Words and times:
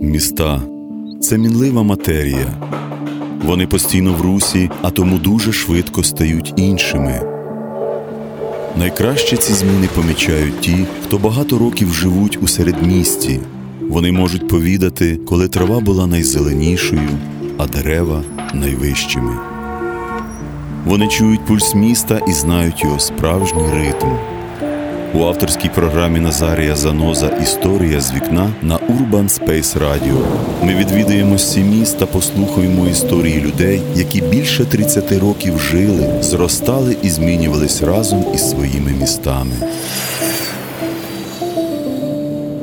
Міста 0.00 0.62
це 1.20 1.38
мінлива 1.38 1.82
матерія. 1.82 2.46
Вони 3.44 3.66
постійно 3.66 4.12
в 4.12 4.20
русі, 4.20 4.70
а 4.82 4.90
тому 4.90 5.18
дуже 5.18 5.52
швидко 5.52 6.02
стають 6.02 6.54
іншими. 6.56 7.20
Найкраще 8.78 9.36
ці 9.36 9.52
зміни 9.52 9.88
помічають 9.94 10.60
ті, 10.60 10.86
хто 11.04 11.18
багато 11.18 11.58
років 11.58 11.92
живуть 11.92 12.38
у 12.42 12.48
середмісті. 12.48 13.40
Вони 13.88 14.12
можуть 14.12 14.48
повідати, 14.48 15.16
коли 15.16 15.48
трава 15.48 15.80
була 15.80 16.06
найзеленішою, 16.06 17.08
а 17.58 17.66
дерева 17.66 18.22
найвищими. 18.54 19.36
Вони 20.86 21.08
чують 21.08 21.46
пульс 21.46 21.74
міста 21.74 22.20
і 22.28 22.32
знають 22.32 22.84
його 22.84 22.98
справжній 22.98 23.70
ритм. 23.72 24.08
У 25.14 25.22
авторській 25.24 25.68
програмі 25.68 26.20
Назарія 26.20 26.76
Заноза 26.76 27.28
Історія 27.28 28.00
з 28.00 28.12
вікна 28.12 28.54
на 28.62 28.78
Urban 28.78 29.28
Space 29.28 29.78
Radio 29.78 30.26
ми 30.62 30.74
відвідаємо 30.74 31.36
міст 31.56 31.98
та 31.98 32.06
послухаємо 32.06 32.86
історії 32.86 33.40
людей, 33.40 33.82
які 33.96 34.20
більше 34.20 34.64
30 34.64 35.12
років 35.12 35.58
жили, 35.58 36.22
зростали 36.22 36.96
і 37.02 37.10
змінювались 37.10 37.82
разом 37.82 38.26
із 38.34 38.50
своїми 38.50 38.90
містами. 38.90 39.52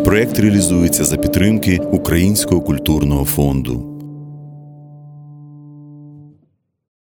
Проєкт 0.06 0.40
реалізується 0.40 1.06
за 1.06 1.18
підтримки 1.18 1.78
Українського 1.92 2.62
культурного 2.62 3.26
фонду. 3.26 3.86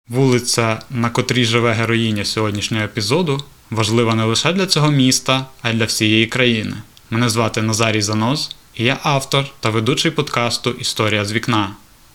Вулиця, 0.08 0.80
на 0.90 1.10
котрій 1.10 1.46
живе 1.46 1.74
героїня 1.74 2.26
сьогоднішнього 2.26 2.84
епізоду, 2.84 3.40
важлива 3.72 4.16
не 4.16 4.24
лише 4.24 4.54
для 4.54 4.66
цього 4.66 4.92
міста, 4.92 5.46
а 5.62 5.70
й 5.70 5.74
для 5.74 5.86
всієї 5.86 6.28
країни. 6.28 6.76
Мене 7.10 7.30
звати 7.30 7.62
Назарій 7.62 8.02
Заноз, 8.02 8.56
і 8.76 8.84
я 8.84 9.00
автор 9.04 9.46
та 9.60 9.70
ведучий 9.70 10.12
подкасту 10.12 10.72
Історія 10.72 11.26
з 11.26 11.34
вікна. 11.34 11.70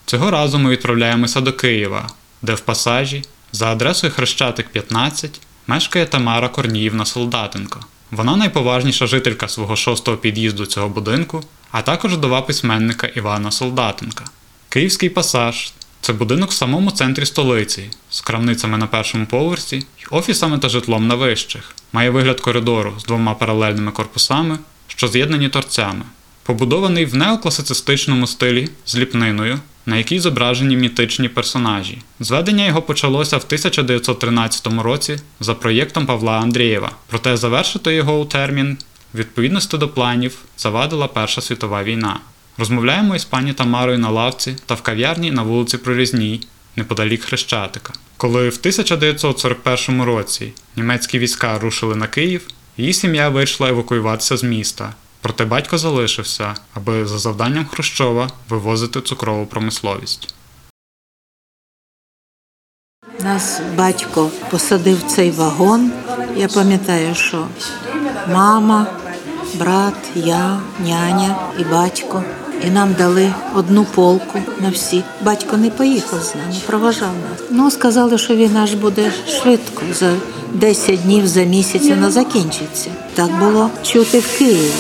Цього 0.07 0.31
разу 0.31 0.59
ми 0.59 0.71
відправляємося 0.71 1.41
до 1.41 1.53
Києва, 1.53 2.09
де 2.43 2.55
в 2.55 2.61
пасажі 2.61 3.23
за 3.53 3.67
адресою 3.67 4.13
Хрещатик 4.13 4.69
15 4.69 5.41
мешкає 5.67 6.07
Тамара 6.07 6.49
Корніївна 6.49 7.05
Солдатенко. 7.05 7.81
Вона 8.11 8.37
найповажніша 8.37 9.07
жителька 9.07 9.49
свого 9.49 9.77
шостого 9.77 10.17
під'їзду 10.17 10.67
цього 10.67 10.89
будинку, 10.89 11.43
а 11.71 11.83
також 11.83 12.15
вдова 12.15 12.43
письменника 12.43 13.07
Івана 13.07 13.51
Солдатенка. 13.51 14.25
Київський 14.69 15.09
пасаж 15.09 15.73
це 16.01 16.13
будинок 16.13 16.51
в 16.51 16.55
самому 16.55 16.91
центрі 16.91 17.27
столиці, 17.27 17.91
з 18.11 18.21
крамницями 18.21 18.79
на 18.79 18.87
першому 18.87 19.27
поверсі 19.27 19.77
й 19.77 19.85
офісами 20.11 20.59
та 20.59 20.69
житлом 20.69 21.07
на 21.07 21.15
вищих. 21.15 21.75
Має 21.93 22.11
вигляд 22.11 22.41
коридору 22.41 22.95
з 22.99 23.05
двома 23.05 23.35
паралельними 23.35 23.91
корпусами, 23.91 24.59
що 24.87 25.09
з'єднані 25.09 25.49
торцями. 25.49 26.03
Побудований 26.43 27.05
в 27.05 27.15
неокласицистичному 27.15 28.27
стилі 28.27 28.69
з 28.87 28.97
ліпниною, 28.97 29.59
на 29.87 29.97
якій 29.97 30.21
зображені 30.21 30.77
мітичні 30.77 31.29
персонажі. 31.29 31.99
Зведення 32.21 32.67
його 32.67 32.83
почалося 32.83 33.37
в 33.37 33.43
1913 33.47 34.67
році 34.67 35.19
за 35.41 35.55
проєктом 35.55 36.07
Павла 36.07 36.33
Андрієва, 36.33 36.91
проте 37.07 37.37
завершити 37.37 37.95
його 37.95 38.21
у 38.21 38.25
термін 38.25 38.79
відповідності 39.15 39.79
до 39.79 39.89
планів 39.89 40.39
завадила 40.59 41.07
Перша 41.07 41.41
світова 41.41 41.83
війна. 41.83 42.21
Розмовляємо 42.59 43.17
із 43.17 43.25
пані 43.25 43.53
Тамарою 43.53 43.99
на 43.99 44.11
лавці 44.11 44.57
та 44.67 44.75
в 44.75 44.83
кав'ярні 44.83 45.31
на 45.31 45.43
вулиці 45.43 45.79
Прорізній, 45.79 46.41
неподалік 46.77 47.23
Хрещатика. 47.23 47.93
Коли 48.17 48.49
в 48.49 48.57
1941 48.59 50.03
році 50.03 50.53
німецькі 50.77 51.19
війська 51.19 51.59
рушили 51.59 51.97
на 51.97 52.07
Київ, 52.07 52.49
її 52.77 52.93
сім'я 52.93 53.29
вирішила 53.29 53.69
евакуюватися 53.69 54.37
з 54.37 54.43
міста. 54.43 54.95
Проте 55.21 55.45
батько 55.45 55.79
залишився, 55.79 56.55
аби 56.75 57.07
за 57.07 57.19
завданням 57.19 57.67
Хрущова 57.67 58.31
вивозити 58.49 59.01
цукрову 59.01 59.47
промисловість. 59.47 60.35
Нас 63.21 63.61
батько 63.77 64.31
посадив 64.51 65.03
цей 65.03 65.31
вагон. 65.31 65.93
Я 66.37 66.49
пам'ятаю, 66.49 67.15
що 67.15 67.49
мама, 68.29 68.87
брат, 69.55 69.95
я, 70.15 70.61
няня 70.81 71.37
і 71.59 71.65
батько. 71.65 72.25
І 72.67 72.71
нам 72.71 72.95
дали 72.99 73.33
одну 73.55 73.85
полку 73.85 74.39
на 74.61 74.71
всі. 74.71 75.05
Батько 75.23 75.57
не 75.57 75.71
поїхав 75.71 76.23
з 76.23 76.35
нами, 76.35 76.55
проважав 76.67 77.09
нас. 77.31 77.41
Ну, 77.51 77.71
сказали, 77.71 78.19
що 78.19 78.35
війна 78.37 78.67
ж 78.67 78.77
буде 78.77 79.13
швидко, 79.29 79.83
за 79.93 80.13
10 80.53 81.03
днів, 81.03 81.27
за 81.27 81.43
місяць 81.43 81.89
вона 81.89 82.11
закінчиться. 82.11 82.91
Так 83.15 83.39
було 83.39 83.71
чути 83.83 84.19
в 84.19 84.39
Києві, 84.39 84.71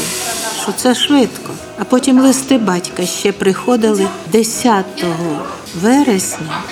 що 0.62 0.72
це 0.76 0.94
швидко. 0.94 1.50
А 1.78 1.84
потім 1.84 2.20
листи 2.20 2.58
батька 2.58 3.06
ще 3.06 3.32
приходили 3.32 4.06
10 4.32 4.84
вересня. 5.82 6.62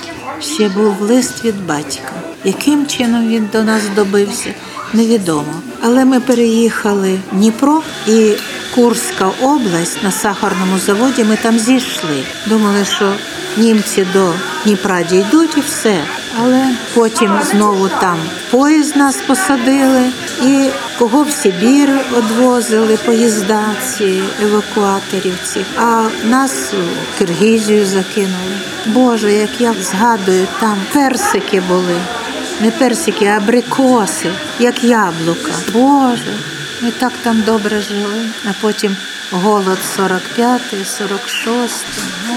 Ще 0.41 0.69
був 0.69 1.01
лист 1.01 1.45
від 1.45 1.67
батька. 1.67 2.13
Яким 2.45 2.87
чином 2.87 3.29
він 3.29 3.49
до 3.53 3.63
нас 3.63 3.83
добився, 3.97 4.55
невідомо. 4.93 5.55
Але 5.83 6.05
ми 6.05 6.21
переїхали 6.21 7.19
в 7.33 7.37
Дніпро 7.37 7.83
і 8.09 8.33
Курська 8.77 9.31
область 9.43 10.03
на 10.03 10.11
сахарному 10.11 10.79
заводі. 10.79 11.25
Ми 11.25 11.37
там 11.37 11.59
зійшли. 11.59 12.25
Думали, 12.47 12.85
що 12.85 13.13
німці 13.57 14.07
до 14.13 14.33
Дніпра 14.65 15.03
дійдуть 15.03 15.57
і 15.57 15.61
все. 15.61 16.01
Але 16.43 16.69
потім 16.95 17.31
знову 17.51 17.89
там 17.89 18.19
поїзд 18.51 18.97
нас 18.97 19.17
посадили, 19.27 20.03
і 20.43 20.69
кого 20.99 21.23
в 21.23 21.31
Сибір 21.31 22.01
одвозили 22.17 22.97
поїзда 22.97 23.65
ці 23.83 24.23
евакуаторів 24.43 25.39
ці, 25.45 25.65
а 25.77 26.09
нас 26.25 26.73
в 26.73 27.19
Киргизію 27.19 27.87
закинули. 27.87 28.57
Боже, 28.87 29.33
як 29.33 29.61
я 29.61 29.75
згадую, 29.83 30.47
там 30.61 30.79
персики 30.93 31.61
були. 31.69 31.97
Не 32.61 32.71
персики, 32.71 33.27
а 33.27 33.37
абрикоси, 33.37 34.31
як 34.59 34.85
яблука. 34.85 35.53
Боже, 35.73 36.35
ми 36.83 36.91
так 36.91 37.13
там 37.23 37.43
добре 37.43 37.81
жили. 37.81 38.21
А 38.45 38.49
потім 38.61 38.97
голод 39.33 39.79
45-й, 39.99 40.83
46-й. 40.83 42.03
Ну, 42.29 42.35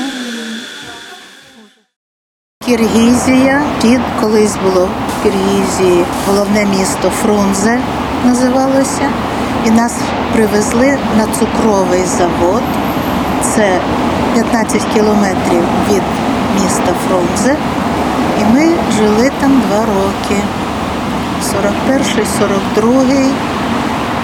Киргізія. 2.66 3.63
Колись 4.22 4.55
було 4.63 4.85
в 4.85 5.23
Киргізії 5.23 6.05
головне 6.28 6.66
місто 6.66 7.09
Фрунзе 7.09 7.79
називалося. 8.25 9.09
І 9.66 9.72
нас 9.72 9.94
привезли 10.33 10.97
на 11.17 11.25
цукровий 11.25 12.05
завод. 12.05 12.63
Це 13.55 13.79
15 14.33 14.81
кілометрів 14.94 15.63
від 15.89 16.03
міста 16.53 16.94
Фрунзе. 17.07 17.55
І 18.41 18.44
ми 18.53 18.73
жили 18.97 19.31
там 19.39 19.61
два 19.67 19.85
роки. 19.85 20.41
41-й, 21.39 22.25
42-й, 22.41 23.31
а 23.57 23.59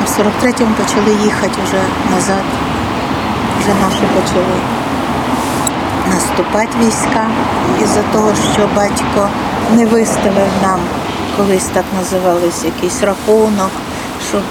в 0.06 0.20
43-му 0.20 0.76
почали 0.76 1.24
їхати 1.24 1.62
вже 1.64 1.82
назад. 2.16 2.44
Вже 3.60 3.74
наші 3.82 4.04
почали 4.16 4.56
наступати 6.10 6.78
війська. 6.86 7.28
Із-за 7.84 8.02
того, 8.14 8.32
що 8.54 8.70
батько 8.76 9.30
не 9.76 9.86
виставив 9.86 10.50
нам, 10.64 10.80
колись 11.38 11.66
так 11.66 11.86
називалось, 11.98 12.66
якийсь 12.66 13.04
рахунок, 13.04 13.72
щоб 14.30 14.42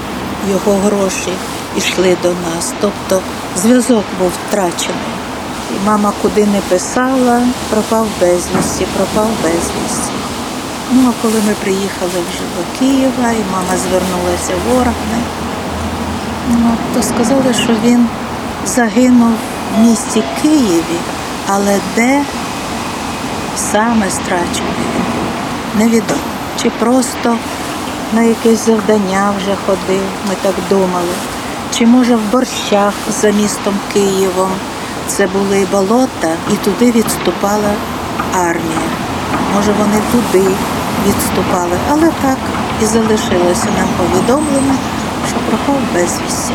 його 0.51 0.79
гроші 0.79 1.33
йшли 1.77 2.17
до 2.23 2.29
нас. 2.29 2.73
Тобто 2.81 3.21
зв'язок 3.57 4.05
був 4.19 4.33
втрачений. 4.49 5.15
І 5.71 5.87
мама 5.87 6.13
куди 6.23 6.47
не 6.47 6.61
писала, 6.61 7.43
пропав 7.71 8.07
безвісті, 8.21 8.87
пропав 8.97 9.29
безвісті. 9.43 10.13
Ну, 10.93 11.11
а 11.11 11.23
коли 11.23 11.35
ми 11.47 11.55
приїхали 11.55 12.13
вже 12.31 12.41
до 12.57 12.79
Києва, 12.79 13.33
і 13.33 13.43
мама 13.53 13.77
звернулася 13.77 14.53
в 14.67 14.77
органи, 14.77 15.21
то 16.95 17.03
сказали, 17.03 17.55
що 17.55 17.73
він 17.85 18.07
загинув 18.67 19.33
в 19.77 19.81
місті 19.81 20.23
Києві, 20.43 20.99
але 21.49 21.79
де 21.97 22.23
саме 23.57 24.11
страчений 24.11 24.85
невідомо. 25.79 26.21
Чи 26.63 26.71
просто 26.71 27.37
на 28.13 28.23
якесь 28.23 28.67
завдання 28.67 29.33
вже 29.37 29.57
ходив, 29.67 30.03
ми 30.29 30.35
так 30.43 30.55
думали, 30.71 31.15
чи 31.79 31.87
може 31.87 32.17
в 32.17 32.31
борщах 32.33 32.95
за 33.21 33.31
містом 33.31 33.75
Києвом. 33.93 34.51
Це 35.07 35.27
були 35.27 35.67
болота, 35.73 36.29
і 36.53 36.57
туди 36.57 36.91
відступала 36.91 37.73
армія. 38.35 38.89
Може, 39.55 39.73
вони 39.79 40.01
туди 40.13 40.49
відступали, 41.07 41.77
але 41.91 42.11
так 42.23 42.39
і 42.83 42.87
залишилося 42.87 43.67
нам 43.79 43.89
повідомлено, 43.97 44.75
що 45.29 45.37
пропав 45.49 45.83
безвісті. 45.95 46.53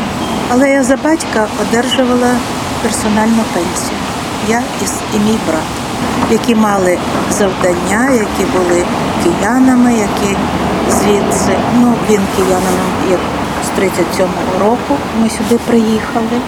Але 0.48 0.70
я 0.70 0.82
за 0.82 0.96
батька 0.96 1.46
одержувала 1.62 2.36
персональну 2.82 3.42
пенсію. 3.54 3.98
Я 4.48 4.62
і 5.14 5.18
мій 5.18 5.38
брат, 5.46 5.70
які 6.30 6.54
мали 6.54 6.98
завдання, 7.30 8.10
які 8.10 8.52
були 8.52 8.84
киянами, 9.24 9.92
які 9.92 10.36
звідси, 10.90 11.56
ну 11.80 11.94
він 12.10 12.20
киянином 12.36 12.90
як 13.10 13.20
з 13.64 13.80
37-го 13.80 14.64
року 14.64 14.96
ми 15.22 15.30
сюди 15.30 15.60
приїхали. 15.66 16.40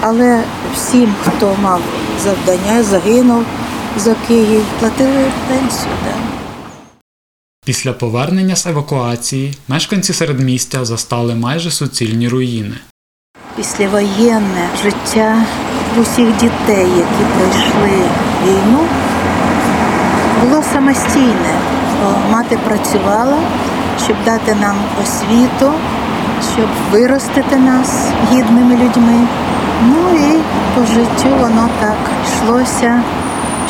Але 0.00 0.42
всім, 0.74 1.14
хто 1.26 1.56
мав 1.62 1.80
завдання, 2.24 2.82
загинув 2.82 3.44
за 3.96 4.14
Київ, 4.28 4.64
платили 4.80 5.24
пенсію. 5.48 5.92
Да. 6.04 6.27
Після 7.68 7.92
повернення 7.92 8.56
з 8.56 8.66
евакуації 8.66 9.54
мешканці 9.68 10.12
середмістя 10.12 10.84
застали 10.84 11.34
майже 11.34 11.70
суцільні 11.70 12.28
руїни. 12.28 12.74
Післявоєнне 13.56 14.68
життя 14.82 15.44
усіх 16.00 16.36
дітей, 16.36 16.86
які 16.96 17.24
пройшли 17.36 17.98
війну, 18.46 18.80
було 20.42 20.62
самостійне. 20.72 21.54
Мати 22.30 22.58
працювала, 22.66 23.38
щоб 24.04 24.16
дати 24.24 24.54
нам 24.54 24.76
освіту, 25.02 25.72
щоб 26.54 26.68
виростити 26.90 27.56
нас 27.56 28.08
гідними 28.32 28.74
людьми. 28.74 29.26
Ну 29.82 30.14
і 30.14 30.38
по 30.74 30.86
життю 30.86 31.36
воно 31.40 31.68
так 31.80 32.10
йшлося, 32.28 33.02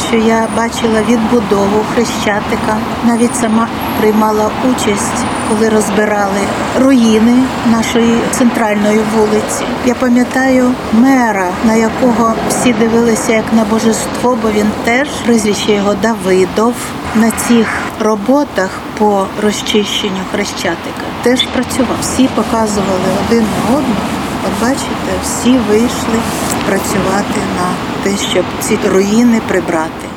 що 0.09 0.17
я 0.17 0.49
бачила 0.57 1.03
відбудову 1.09 1.85
хрещатика, 1.95 2.77
навіть 3.05 3.37
сама 3.37 3.69
приймала 4.01 4.51
участь, 4.71 5.25
коли 5.49 5.69
розбирали 5.69 6.41
руїни 6.81 7.37
нашої 7.71 8.19
центральної 8.31 9.01
вулиці. 9.17 9.65
Я 9.87 9.95
пам'ятаю 9.95 10.73
мера, 10.93 11.49
на 11.65 11.75
якого 11.75 12.33
всі 12.49 12.73
дивилися 12.73 13.33
як 13.33 13.53
на 13.53 13.65
божество, 13.65 14.39
бо 14.43 14.51
він 14.51 14.67
теж 14.85 15.09
прізвище 15.09 15.73
його 15.73 15.95
Давидов. 15.95 16.75
На 17.15 17.31
цих 17.31 17.67
роботах 18.01 18.71
по 18.99 19.27
розчищенню 19.43 20.21
хрещатика 20.33 21.05
теж 21.23 21.43
працював. 21.43 21.97
Всі 22.01 22.29
показували 22.35 23.09
один 23.27 23.45
на 23.45 23.77
одного. 23.77 24.28
Бачите, 24.61 25.21
всі 25.23 25.51
вийшли 25.51 26.21
працювати 26.67 27.41
на 27.57 27.75
те, 28.03 28.17
щоб 28.31 28.45
ці 28.61 28.79
руїни 28.89 29.41
прибрати. 29.49 30.09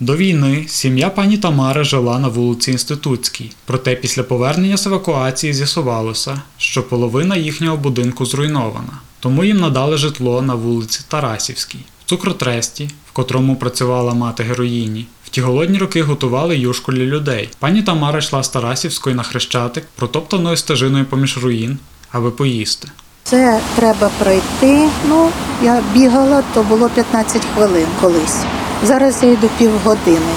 До 0.00 0.16
війни 0.16 0.64
сім'я 0.68 1.10
пані 1.10 1.38
Тамари 1.38 1.84
жила 1.84 2.18
на 2.18 2.28
вулиці 2.28 2.70
Інститутській. 2.70 3.52
Проте 3.64 3.94
після 3.94 4.22
повернення 4.22 4.76
з 4.76 4.86
евакуації 4.86 5.54
з'ясувалося, 5.54 6.42
що 6.58 6.82
половина 6.82 7.36
їхнього 7.36 7.76
будинку 7.76 8.26
зруйнована. 8.26 8.92
Тому 9.20 9.44
їм 9.44 9.60
надали 9.60 9.96
житло 9.96 10.42
на 10.42 10.54
вулиці 10.54 11.00
Тарасівській, 11.08 11.78
в 12.04 12.08
цукротресті, 12.08 12.90
в 13.08 13.12
котрому 13.12 13.56
працювала 13.56 14.14
мати 14.14 14.42
героїні. 14.42 15.06
В 15.24 15.28
ті 15.28 15.40
голодні 15.40 15.78
роки 15.78 16.02
готували 16.02 16.58
юшку 16.58 16.92
для 16.92 17.04
людей. 17.04 17.48
Пані 17.58 17.82
Тамара 17.82 18.18
йшла 18.18 18.42
з 18.42 18.48
Тарасівської 18.48 19.16
на 19.16 19.22
хрещатик, 19.22 19.84
протоптаною 19.96 20.56
стежиною 20.56 21.04
поміж 21.04 21.38
руїн, 21.38 21.78
аби 22.10 22.30
поїсти. 22.30 22.88
Це 23.30 23.60
треба 23.76 24.10
пройти. 24.18 24.88
Ну, 25.08 25.28
я 25.62 25.82
бігала, 25.92 26.42
то 26.54 26.62
було 26.62 26.88
15 26.88 27.42
хвилин 27.54 27.86
колись. 28.00 28.36
Зараз 28.82 29.22
я 29.22 29.30
йду 29.30 29.48
півгодини 29.58 30.34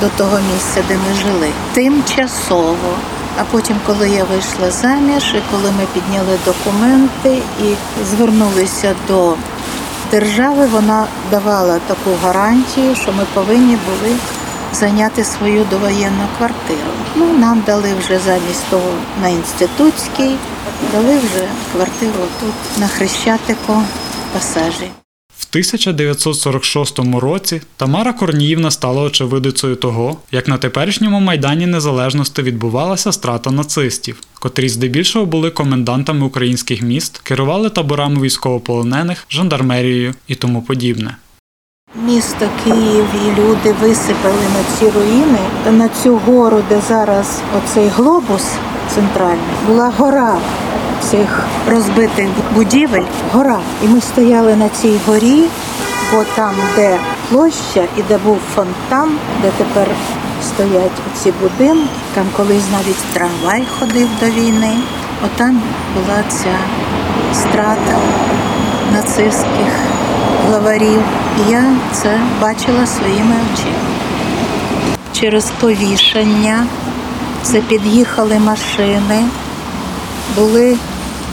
до 0.00 0.08
того 0.08 0.38
місця, 0.52 0.82
де 0.88 0.94
ми 0.94 1.14
жили. 1.14 1.48
Тимчасово. 1.72 2.96
А 3.40 3.44
потім, 3.50 3.76
коли 3.86 4.08
я 4.08 4.24
вийшла 4.24 4.70
заміж, 4.70 5.34
і 5.34 5.42
коли 5.50 5.70
ми 5.70 5.86
підняли 5.94 6.38
документи 6.44 7.42
і 7.62 7.74
звернулися 8.10 8.94
до 9.08 9.34
держави, 10.10 10.66
вона 10.72 11.06
давала 11.30 11.78
таку 11.86 12.10
гарантію, 12.24 12.94
що 12.94 13.12
ми 13.12 13.24
повинні 13.34 13.78
були 13.86 14.16
зайняти 14.74 15.24
свою 15.24 15.64
довоєнну 15.70 16.26
квартиру. 16.38 16.92
Ну, 17.14 17.26
нам 17.38 17.62
дали 17.66 17.94
вже 17.98 18.18
замість 18.18 18.66
того 18.70 18.90
на 19.22 19.28
інститутській, 19.28 20.36
дали 20.92 21.18
вже 21.18 21.48
квартиру 21.72 22.24
тут 22.40 22.80
на 22.80 22.88
Хрещатику 22.88 23.82
пасажі. 24.32 24.90
В 25.38 25.46
1946 25.50 26.98
році 26.98 27.62
Тамара 27.76 28.12
Корніївна 28.12 28.70
стала 28.70 29.02
очевидицею 29.02 29.76
того, 29.76 30.16
як 30.32 30.48
на 30.48 30.58
теперішньому 30.58 31.20
майдані 31.20 31.66
Незалежності 31.66 32.42
відбувалася 32.42 33.12
страта 33.12 33.50
нацистів, 33.50 34.20
котрі 34.34 34.68
здебільшого 34.68 35.26
були 35.26 35.50
комендантами 35.50 36.26
українських 36.26 36.82
міст, 36.82 37.18
керували 37.18 37.70
таборами 37.70 38.20
військовополонених, 38.20 39.24
жандармерією 39.30 40.14
і 40.28 40.34
тому 40.34 40.62
подібне. 40.62 41.16
Місто 41.94 42.48
Київ 42.64 43.06
і 43.14 43.40
люди 43.40 43.72
висипали 43.80 44.42
на 44.54 44.78
ці 44.78 44.90
руїни. 44.90 45.38
На 45.70 45.88
цю 45.88 46.16
гору, 46.16 46.62
де 46.68 46.80
зараз 46.88 47.40
оцей 47.56 47.88
глобус 47.88 48.44
центральний, 48.94 49.56
була 49.66 49.92
гора 49.98 50.36
цих 51.00 51.46
розбитих 51.70 52.28
будівель. 52.54 53.04
Гора. 53.32 53.58
І 53.84 53.88
ми 53.88 54.00
стояли 54.00 54.56
на 54.56 54.68
цій 54.68 55.00
горі, 55.06 55.44
бо 56.12 56.24
там, 56.34 56.54
де 56.76 56.98
площа 57.30 57.84
і 57.96 58.02
де 58.08 58.18
був 58.18 58.38
фонтан, 58.54 59.10
де 59.42 59.50
тепер 59.58 59.88
стоять 60.42 60.92
ці 61.22 61.32
будинки, 61.42 61.88
там 62.14 62.24
колись 62.36 62.64
навіть 62.72 63.04
трамвай 63.12 63.66
ходив 63.78 64.08
до 64.20 64.26
війни. 64.26 64.72
Отам 65.24 65.62
була 65.94 66.22
ця 66.28 66.56
страта 67.34 67.98
нацистських 68.92 69.72
главарів. 70.46 71.02
І 71.38 71.50
я 71.50 71.64
це 71.92 72.20
бачила 72.40 72.86
своїми 72.86 73.34
очима. 73.52 73.86
Через 75.12 75.52
повішання 75.60 76.66
це 77.52 77.60
під'їхали 77.60 78.38
машини, 78.38 79.24
були 80.36 80.76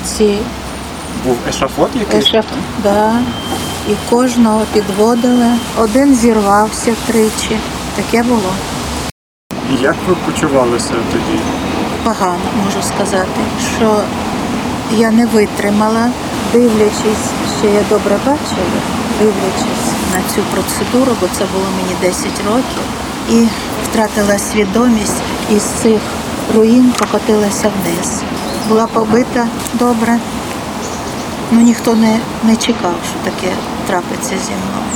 ці 0.06 0.38
Був 1.26 1.38
ешафот 1.50 1.90
якийсь? 1.96 2.26
ешаф, 2.26 2.46
да, 2.84 3.14
і 3.90 3.94
кожного 4.10 4.62
підводили. 4.74 5.48
Один 5.78 6.16
зірвався 6.16 6.94
тричі. 7.08 7.58
Таке 7.96 8.24
було. 8.24 8.54
І 9.72 9.84
як 9.84 9.96
ви 10.08 10.16
почувалися 10.26 10.94
тоді? 11.12 11.40
погано, 12.04 12.46
можу 12.66 12.88
сказати, 12.88 13.42
що 13.78 13.98
я 14.98 15.12
не 15.12 15.26
витримала, 15.26 16.10
дивлячись, 16.54 17.26
що 17.60 17.68
я 17.68 17.82
добре 17.90 18.18
бачила, 18.26 18.78
дивлячись 19.20 19.88
на 20.14 20.36
цю 20.36 20.42
процедуру, 20.42 21.12
бо 21.22 21.28
це 21.38 21.46
було 21.54 21.66
мені 21.78 21.96
10 22.02 22.26
років, 22.48 22.84
і 23.30 23.48
втратила 23.90 24.38
свідомість 24.40 25.22
і 25.56 25.60
з 25.60 25.64
цих 25.64 26.02
руїн 26.56 26.94
покотилася 27.00 27.72
вниз. 27.82 28.22
Була 28.70 28.88
побита 28.88 29.48
добре. 29.74 30.20
Ну 31.52 31.62
ніхто 31.62 31.94
не, 31.94 32.20
не 32.44 32.56
чекав, 32.56 32.96
що 33.10 33.32
таке 33.32 33.54
трапиться 33.88 34.30
зі 34.30 34.52
мною. 34.52 34.94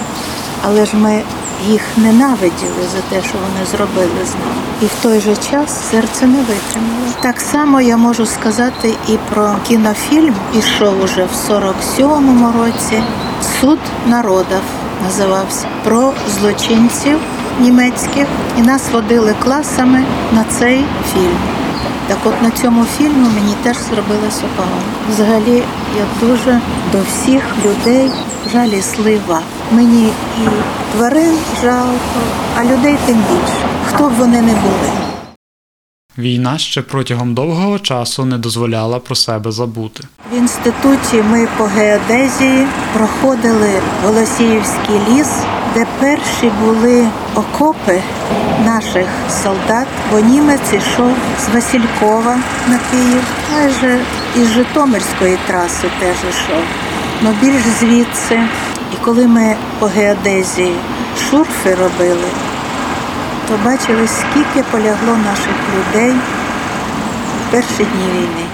Але 0.65 0.85
ж 0.85 0.95
ми 0.95 1.23
їх 1.67 1.81
ненавиділи 1.97 2.83
за 2.91 3.01
те, 3.15 3.27
що 3.27 3.37
вони 3.37 3.65
зробили 3.71 4.25
з 4.25 4.29
нами. 4.29 4.61
І 4.81 4.85
в 4.85 4.91
той 5.01 5.19
же 5.19 5.35
час 5.35 5.89
серце 5.91 6.25
не 6.25 6.37
витримало. 6.37 7.13
Так 7.21 7.41
само 7.41 7.81
я 7.81 7.97
можу 7.97 8.25
сказати 8.25 8.93
і 9.07 9.17
про 9.29 9.55
кінофільм, 9.67 10.35
ішов 10.59 11.03
уже 11.03 11.25
в 11.25 11.51
47-му 11.51 12.51
році. 12.63 13.03
Суд 13.61 13.79
народів 14.07 14.61
називався 15.03 15.65
про 15.83 16.13
злочинців 16.39 17.19
німецьких, 17.61 18.27
і 18.57 18.61
нас 18.61 18.89
водили 18.91 19.35
класами 19.43 20.03
на 20.33 20.43
цей 20.43 20.85
фільм. 21.13 21.37
Так 22.07 22.17
от 22.25 22.41
на 22.41 22.51
цьому 22.51 22.85
фільму 22.85 23.29
мені 23.35 23.53
теж 23.63 23.77
зробилося 23.77 24.43
погано. 24.55 24.81
Взагалі 25.09 25.63
я 25.97 26.27
дуже 26.27 26.61
до 26.91 26.97
всіх 27.01 27.43
людей 27.65 28.11
жаліслива. 28.53 29.41
Мені 29.71 30.07
і 30.43 30.47
тварин 30.95 31.37
жалко, 31.61 32.19
а 32.57 32.63
людей 32.63 32.97
тим 33.05 33.15
більше. 33.15 33.65
Хто 33.87 34.03
б 34.03 34.13
вони 34.13 34.41
не 34.41 34.53
були. 34.53 34.91
Війна 36.17 36.57
ще 36.57 36.81
протягом 36.81 37.33
довгого 37.33 37.79
часу 37.79 38.25
не 38.25 38.37
дозволяла 38.37 38.99
про 38.99 39.15
себе 39.15 39.51
забути. 39.51 40.03
В 40.31 40.37
інституті 40.37 41.23
ми 41.29 41.47
по 41.57 41.63
геодезії 41.63 42.67
проходили 42.93 43.69
Голосіївський 44.03 44.99
ліс, 45.09 45.29
де 45.73 45.85
перші 45.99 46.51
були 46.61 47.07
окопи 47.35 48.01
наших 48.65 49.05
солдат, 49.43 49.87
бо 50.11 50.19
німець 50.19 50.73
йшов 50.73 51.11
з 51.45 51.55
Василькова 51.55 52.37
на 52.67 52.79
Київ, 52.91 53.23
майже 53.53 53.99
із 54.35 54.47
Житомирської 54.47 55.37
траси 55.47 55.87
теж 55.99 56.17
йшов, 56.29 56.63
але 57.21 57.33
більш 57.41 57.63
звідси. 57.79 58.39
І 58.93 59.05
коли 59.05 59.27
ми 59.27 59.55
по 59.79 59.85
геодезії 59.85 60.75
шурфи 61.29 61.75
робили, 61.75 62.29
то 63.47 63.53
бачили, 63.65 64.07
скільки 64.07 64.63
полягло 64.71 65.17
наших 65.25 65.55
людей 65.75 66.13
в 67.47 67.51
перші 67.51 67.83
дні 67.83 68.09
війни. 68.13 68.46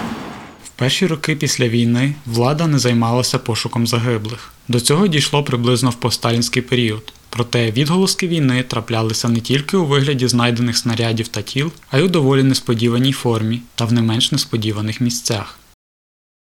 Перші 0.84 1.08
роки 1.08 1.36
після 1.36 1.68
війни 1.68 2.16
влада 2.26 2.68
не 2.68 2.80
займалася 2.80 3.40
пошуком 3.40 3.88
загиблих. 3.88 4.52
До 4.68 4.80
цього 4.80 5.08
дійшло 5.08 5.44
приблизно 5.44 5.90
в 5.90 5.94
посталінський 5.94 6.62
період. 6.62 7.14
Проте 7.30 7.72
відголоски 7.72 8.28
війни 8.28 8.64
траплялися 8.64 9.30
не 9.30 9.40
тільки 9.40 9.78
у 9.78 9.86
вигляді 9.86 10.28
знайдених 10.28 10.78
снарядів 10.78 11.28
та 11.28 11.42
тіл, 11.42 11.72
а 11.92 11.98
й 11.98 12.02
у 12.02 12.08
доволі 12.08 12.44
несподіваній 12.44 13.12
формі 13.12 13.62
та 13.76 13.86
в 13.86 13.94
не 13.94 14.02
менш 14.02 14.32
несподіваних 14.32 15.02
місцях. 15.02 15.60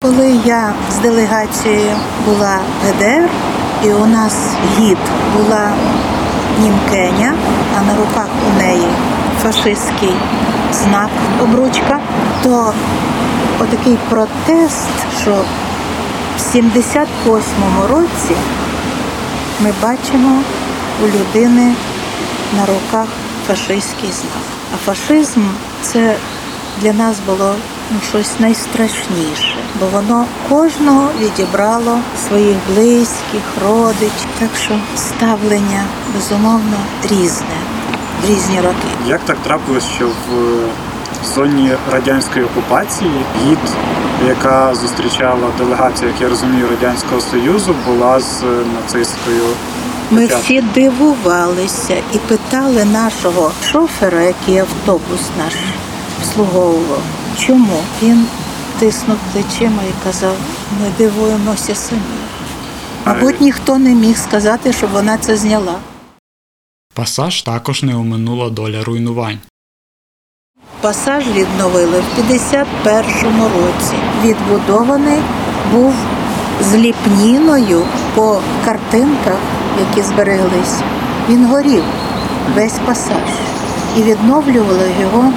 Коли 0.03 0.41
я 0.47 0.75
з 0.93 0.99
делегацією 0.99 1.97
була 2.25 2.59
в 2.59 2.87
ГДР, 2.87 3.29
і 3.85 3.89
у 3.89 4.07
нас 4.07 4.55
гід 4.79 4.99
була 5.37 5.75
німкеня, 6.61 7.35
а 7.77 7.83
на 7.83 7.97
руках 7.97 8.29
у 8.49 8.59
неї 8.59 8.87
фашистський 9.43 10.15
знак 10.73 11.11
обручка, 11.43 12.01
то 12.43 12.75
отакий 13.61 13.99
протест, 14.09 14.89
що 15.23 15.45
в 16.39 16.57
78-му 16.57 17.87
році 17.91 18.37
ми 19.61 19.73
бачимо 19.83 20.43
у 21.03 21.07
людини 21.07 21.75
на 22.57 22.67
руках 22.67 23.09
фашистський 23.47 24.11
знак. 24.13 24.43
А 24.75 24.77
фашизм 24.77 25.41
це 25.83 26.17
для 26.83 26.93
нас 26.93 27.17
було 27.27 27.55
ну, 27.91 27.99
щось 28.09 28.41
найстрашніше, 28.41 29.57
бо 29.81 29.87
воно 29.87 30.27
кожного 30.49 31.09
відібрало 31.21 31.99
своїх 32.29 32.57
близьких, 32.69 33.43
родичів. 33.65 34.29
Так 34.39 34.51
що 34.57 34.75
ставлення 34.97 35.85
безумовно 36.15 36.77
різне 37.03 37.57
в 38.23 38.31
різні 38.31 38.61
роки. 38.61 38.89
Як 39.07 39.21
так 39.21 39.37
трапилось, 39.39 39.85
що 39.85 40.07
в 40.07 40.13
зоні 41.25 41.71
радянської 41.93 42.45
окупації 42.45 43.11
гід, 43.47 43.59
яка 44.29 44.75
зустрічала 44.75 45.49
делегацію, 45.59 46.11
як 46.11 46.21
я 46.21 46.29
розумію, 46.29 46.69
Радянського 46.71 47.21
Союзу, 47.21 47.75
була 47.87 48.21
з 48.21 48.43
нацистською 48.75 49.43
Ми 50.11 50.27
всі 50.27 50.61
дивувалися 50.61 51.97
і 52.15 52.19
питали 52.19 52.85
нашого 52.85 53.53
шофера, 53.63 54.23
який 54.23 54.59
автобус 54.59 55.21
наш 55.39 55.55
обслуговував, 56.19 57.03
чому 57.39 57.83
він 58.03 58.27
тиснув 58.79 59.19
плечима 59.33 59.83
і 59.83 60.05
казав, 60.05 60.37
ми 60.81 60.87
дивуємося 60.99 61.75
самі. 61.75 62.01
Мабуть, 63.07 63.41
ніхто 63.41 63.79
не 63.79 63.95
міг 63.95 64.17
сказати, 64.19 64.73
щоб 64.73 64.91
вона 64.91 65.19
це 65.19 65.37
зняла. 65.37 65.75
Пасаж 66.95 67.43
також 67.43 67.83
не 67.83 67.97
оминула 67.97 68.51
доля 68.51 68.85
руйнувань. 68.85 69.39
Пасаж 70.85 71.29
відновили 71.29 72.01
в 72.01 72.21
51-му 72.21 73.45
році. 73.45 73.95
Відбудований 74.25 75.19
був 75.73 75.95
з 76.61 76.75
ліпніною 76.75 77.83
по 78.15 78.41
картинках, 78.65 79.39
які 79.79 80.03
збереглись. 80.03 80.81
Він 81.29 81.47
горів 81.47 81.85
весь 82.55 82.79
пасаж. 82.87 83.31
І 83.97 84.03
відновлювали 84.03 84.91
його 85.01 85.33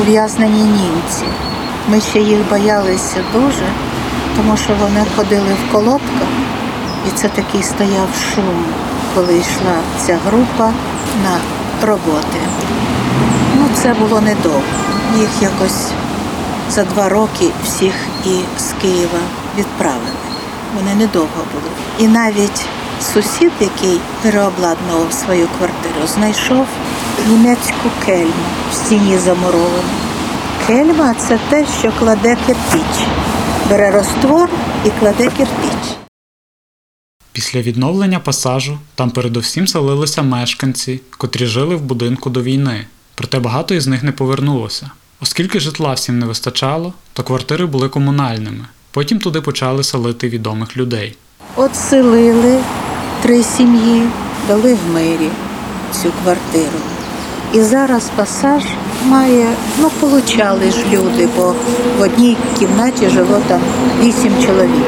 ув'язнені 0.00 0.62
німці. 0.62 1.24
Ми 1.88 2.00
ще 2.00 2.18
їх 2.18 2.48
боялися 2.50 3.24
дуже, 3.32 3.66
тому 4.36 4.56
що 4.56 4.72
вони 4.80 5.06
ходили 5.16 5.56
в 5.68 5.72
колодках, 5.72 6.28
і 7.08 7.10
це 7.14 7.28
такий 7.28 7.62
стояв 7.62 8.08
шум, 8.34 8.64
коли 9.14 9.38
йшла 9.38 9.74
ця 10.06 10.18
група 10.26 10.72
на 11.24 11.38
роботи. 11.86 12.38
Це 13.82 13.94
було 13.94 14.20
недовго. 14.20 14.62
Їх 15.18 15.28
якось 15.42 15.90
за 16.70 16.84
два 16.84 17.08
роки 17.08 17.50
всіх 17.64 17.94
і 18.26 18.60
з 18.60 18.72
Києва 18.82 19.18
відправили. 19.58 20.10
Вони 20.76 20.94
недовго 20.94 21.44
були. 21.52 21.70
І 21.98 22.08
навіть 22.08 22.66
сусід, 23.14 23.52
який 23.60 24.00
переобладнував 24.22 25.12
свою 25.12 25.48
квартиру, 25.58 26.06
знайшов 26.06 26.66
німецьку 27.28 27.90
кельму 28.06 28.32
в 28.72 28.74
стіні 28.74 29.18
замуровану. 29.18 29.88
Кельма 30.66 31.14
це 31.14 31.38
те, 31.50 31.66
що 31.78 31.92
кладе 31.92 32.36
кирпіч. 32.46 33.06
Бере 33.68 33.90
роствор 33.90 34.50
і 34.84 34.90
кладе 34.90 35.24
кирпіч. 35.24 35.96
Після 37.32 37.60
відновлення 37.60 38.20
пасажу 38.20 38.78
там 38.94 39.10
передовсім 39.10 39.66
селилися 39.66 40.22
мешканці, 40.22 41.00
котрі 41.18 41.46
жили 41.46 41.76
в 41.76 41.80
будинку 41.80 42.30
до 42.30 42.42
війни. 42.42 42.86
Проте 43.18 43.38
багато 43.38 43.74
із 43.74 43.86
них 43.86 44.02
не 44.02 44.12
повернулося. 44.12 44.90
Оскільки 45.20 45.60
житла 45.60 45.92
всім 45.92 46.18
не 46.18 46.26
вистачало, 46.26 46.92
то 47.12 47.22
квартири 47.22 47.66
були 47.66 47.88
комунальними. 47.88 48.64
Потім 48.90 49.18
туди 49.18 49.40
почали 49.40 49.84
селити 49.84 50.28
відомих 50.28 50.76
людей. 50.76 51.16
От 51.56 51.76
селили 51.76 52.58
три 53.22 53.42
сім'ї, 53.42 54.02
дали 54.48 54.74
в 54.74 54.94
мирі 54.94 55.28
цю 55.92 56.12
квартиру. 56.22 56.78
І 57.52 57.60
зараз 57.60 58.10
пасаж 58.16 58.62
має, 59.04 59.46
ну, 59.78 59.90
получали 60.00 60.70
ж 60.70 60.76
люди, 60.92 61.28
бо 61.36 61.54
в 61.98 62.02
одній 62.02 62.36
кімнаті 62.58 63.08
жило 63.08 63.40
там 63.48 63.60
вісім 64.00 64.32
чоловік. 64.46 64.86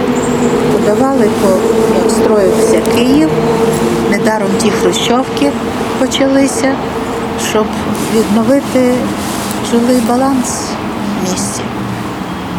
Подавали, 0.72 1.30
по 1.42 1.48
як 2.02 2.10
строївся 2.10 2.80
Київ, 2.94 3.28
недаром 4.10 4.50
ті 4.62 4.70
хрущовки 4.70 5.52
почалися, 5.98 6.74
щоб 7.48 7.66
відновити 8.14 8.94
жилий 9.70 10.00
баланс 10.00 10.62
в 11.18 11.30
місті. 11.30 11.62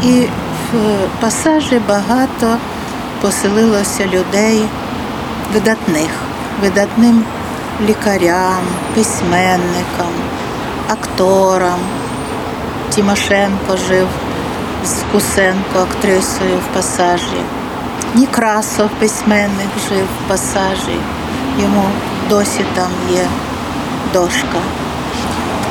І 0.04 0.28
в 0.74 0.78
пасажі 1.20 1.82
багато 1.88 2.58
поселилося 3.22 4.06
людей 4.06 4.64
видатних, 5.54 6.10
видатним 6.62 7.24
лікарям, 7.88 8.62
письменникам, 8.96 10.14
акторам. 10.88 11.80
Тимошенко 12.96 13.78
жив 13.88 14.08
з 14.86 14.96
Кусенко, 15.12 15.80
актрисою 15.80 16.58
в 16.58 16.76
пасажі. 16.76 17.42
Нікрасов, 18.16 18.90
письменник, 19.00 19.70
жив 19.90 20.06
в 20.06 20.30
пасажі. 20.30 21.00
Йому 21.60 21.84
досі 22.30 22.66
там 22.76 22.90
є 23.12 23.26
дошка. 24.13 24.58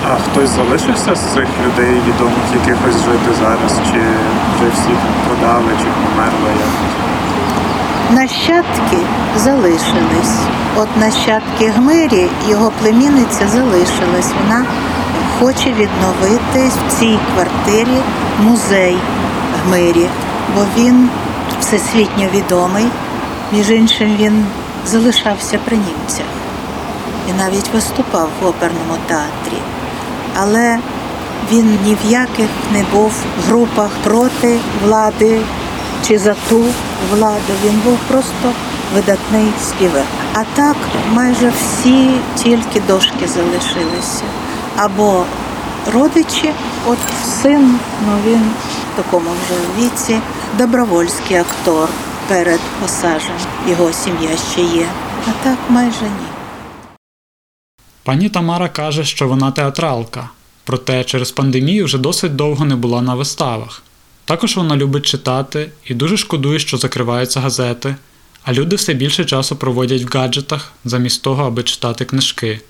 А 0.09 0.15
хтось 0.15 0.51
залишився 0.51 1.15
з 1.15 1.21
цих 1.35 1.47
людей 1.65 2.01
відомих 2.09 2.47
якихось 2.55 3.05
жити 3.05 3.35
зараз? 3.41 3.73
Чи 3.87 4.01
вже 4.57 4.71
всі 4.75 4.91
продали, 5.27 5.73
чи 5.79 5.85
померли? 5.85 6.51
Як? 6.61 7.01
Нащадки 8.17 8.97
залишились. 9.37 10.37
От 10.77 10.89
нащадки 10.97 11.69
Гмирі, 11.69 12.29
його 12.49 12.73
племінниця 12.81 13.49
залишилась. 13.49 14.31
Вона 14.43 14.65
хоче 15.41 15.73
відновити 15.73 16.71
в 16.89 16.93
цій 16.99 17.19
квартирі 17.35 17.99
музей 18.43 18.97
Гмирі, 19.65 20.07
бо 20.55 20.65
він 20.77 21.09
всесвітньо 21.61 22.27
відомий. 22.35 22.87
Між 23.53 23.71
іншим, 23.71 24.17
він 24.21 24.47
залишався 24.87 25.59
при 25.65 25.77
німцях 25.77 26.27
і 27.31 27.39
навіть 27.39 27.69
виступав 27.75 28.29
в 28.43 28.47
оперному 28.47 28.97
театрі. 29.07 29.59
Але 30.37 30.79
він 31.53 31.79
ні 31.85 31.97
в 32.05 32.11
яких 32.11 32.49
не 32.73 32.85
був 32.93 33.13
в 33.39 33.49
групах 33.49 33.91
проти 34.05 34.59
влади 34.85 35.41
чи 36.09 36.19
за 36.19 36.35
ту 36.49 36.65
владу. 37.11 37.53
Він 37.65 37.81
був 37.85 37.99
просто 38.09 38.53
видатний 38.95 39.53
співак. 39.63 40.05
А 40.35 40.45
так 40.57 40.77
майже 41.13 41.51
всі 41.51 42.11
тільки 42.37 42.81
дошки 42.81 43.27
залишилися. 43.27 44.25
Або 44.77 45.25
родичі, 45.93 46.53
от 46.87 46.99
син, 47.43 47.79
ну 48.07 48.13
він 48.27 48.51
в 48.93 48.97
такому 48.97 49.31
вже 49.31 49.85
віці, 49.85 50.21
добровольський 50.59 51.37
актор 51.37 51.89
перед 52.29 52.61
пасажем. 52.81 53.37
Його 53.69 53.93
сім'я 53.93 54.37
ще 54.53 54.61
є. 54.61 54.87
А 55.29 55.45
так 55.45 55.59
майже 55.69 56.05
ні. 56.05 56.30
Пані 58.03 58.29
Тамара 58.29 58.69
каже, 58.69 59.05
що 59.05 59.29
вона 59.29 59.51
театралка, 59.51 60.31
проте 60.65 61.05
через 61.05 61.31
пандемію 61.31 61.85
вже 61.85 61.99
досить 61.99 62.37
довго 62.37 62.65
не 62.65 62.77
була 62.77 63.03
на 63.03 63.15
виставах. 63.15 63.83
Також 64.25 64.57
вона 64.57 64.77
любить 64.77 65.07
читати 65.07 65.71
і 65.85 65.95
дуже 65.95 66.17
шкодує, 66.17 66.59
що 66.59 66.77
закриваються 66.77 67.41
газети, 67.41 67.97
а 68.45 68.53
люди 68.53 68.77
все 68.77 68.95
більше 68.95 69.25
часу 69.25 69.57
проводять 69.57 70.03
в 70.03 70.19
гаджетах 70.19 70.73
замість 70.85 71.23
того, 71.23 71.45
аби 71.45 71.63
читати 71.63 72.05
книжки. 72.05 72.61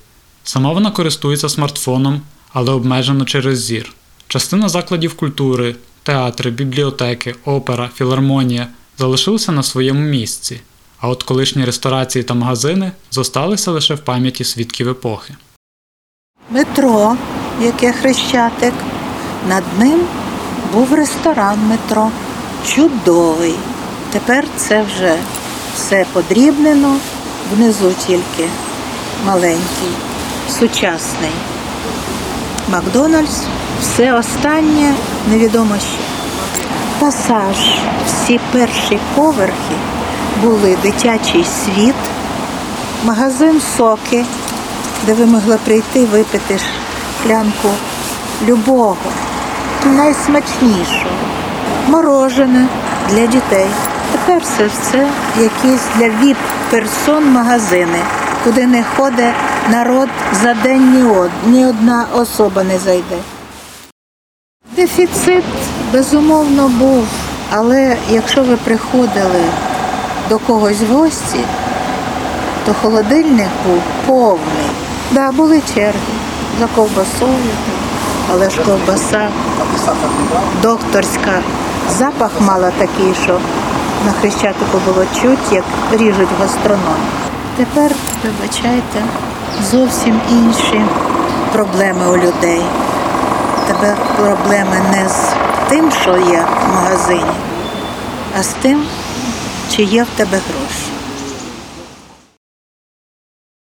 Сама 0.43 0.73
вона 0.73 0.91
користується 0.91 1.49
смартфоном, 1.49 2.21
але 2.53 2.71
обмежено 2.71 3.25
через 3.25 3.63
зір. 3.63 3.93
Частина 4.27 4.69
закладів 4.69 5.13
культури, 5.13 5.75
театри, 6.03 6.51
бібліотеки, 6.51 7.35
опера, 7.45 7.89
філармонія 7.95 8.67
залишилися 8.97 9.51
на 9.51 9.63
своєму 9.63 9.99
місці, 9.99 10.61
а 11.01 11.07
от 11.07 11.23
колишні 11.23 11.65
ресторації 11.65 12.23
та 12.23 12.33
магазини 12.33 12.91
зосталися 13.11 13.71
лише 13.71 13.95
в 13.95 13.99
пам'яті 13.99 14.43
свідків 14.43 14.89
епохи. 14.89 15.35
Метро, 16.49 17.17
яке 17.61 17.91
хрещатик. 17.91 18.73
Над 19.49 19.63
ним 19.79 19.99
був 20.73 20.93
ресторан 20.93 21.59
метро. 21.67 22.11
Чудовий. 22.67 23.55
Тепер 24.11 24.45
це 24.57 24.83
вже 24.83 25.15
все 25.75 26.05
подрібнено, 26.13 26.97
внизу 27.53 27.93
тільки 28.07 28.49
маленький, 29.25 29.91
сучасний. 30.59 31.31
Макдональдс, 32.69 33.43
все 33.81 34.13
останнє 34.13 34.93
невідомо 35.29 35.75
що. 35.75 35.97
пасаж. 36.99 37.57
Всі 38.07 38.39
перші 38.51 38.99
поверхи 39.15 39.75
були 40.43 40.77
дитячий 40.83 41.45
світ, 41.45 41.95
магазин 43.03 43.61
соки, 43.77 44.25
де 45.05 45.13
ви 45.13 45.25
могли 45.25 45.57
прийти 45.57 46.05
випити 46.05 46.59
шклянку 46.59 47.69
любого, 48.45 48.97
найсмачнішого, 49.85 51.15
морожене 51.87 52.67
для 53.09 53.25
дітей. 53.25 53.67
Тепер 54.11 54.41
це 54.57 54.65
все 54.67 55.07
якісь 55.39 55.85
для 55.97 56.05
віп-персон 56.05 57.25
магазини, 57.25 57.99
куди 58.43 58.67
не 58.67 58.83
ходить 58.83 59.33
народ 59.69 60.09
за 60.43 60.53
день 60.53 61.07
ні 61.45 61.65
одна 61.65 62.05
особа 62.13 62.63
не 62.63 62.79
зайде. 62.79 63.17
Дефіцит 64.75 65.43
безумовно 65.93 66.67
був, 66.67 67.07
але 67.51 67.97
якщо 68.09 68.43
ви 68.43 68.55
приходили 68.57 69.43
до 70.31 70.39
когось 70.39 70.81
в 70.81 70.93
гості, 70.93 71.39
то 72.65 72.73
холодильник 72.81 73.49
був 73.65 73.81
повний. 74.07 74.69
Да, 75.11 75.31
були 75.31 75.61
черги 75.75 76.13
за 76.59 76.67
ковбасою, 76.67 77.53
але 78.31 78.49
ж 78.49 78.61
ковбаса 78.61 79.27
докторська. 80.61 81.41
Запах 81.97 82.31
мала 82.41 82.71
такий, 82.77 83.13
що 83.23 83.39
на 84.05 84.11
хрещатику 84.11 84.77
було 84.85 85.05
чуть, 85.21 85.51
як 85.51 85.63
ріжуть 85.91 86.29
в 86.39 86.41
гастрономі. 86.41 87.07
Тепер, 87.57 87.91
вибачайте, 88.23 89.03
зовсім 89.71 90.21
інші 90.29 90.81
проблеми 91.53 92.07
у 92.09 92.17
людей. 92.17 92.63
Тепер 93.67 93.97
проблеми 94.17 94.81
не 94.91 95.09
з 95.09 95.19
тим, 95.69 95.91
що 95.91 96.17
є 96.17 96.45
в 96.67 96.73
магазині, 96.75 97.35
а 98.39 98.43
з 98.43 98.47
тим, 98.47 98.83
чи 99.75 99.83
є 99.83 100.03
в 100.03 100.07
тебе 100.17 100.37
гроші. 100.37 100.91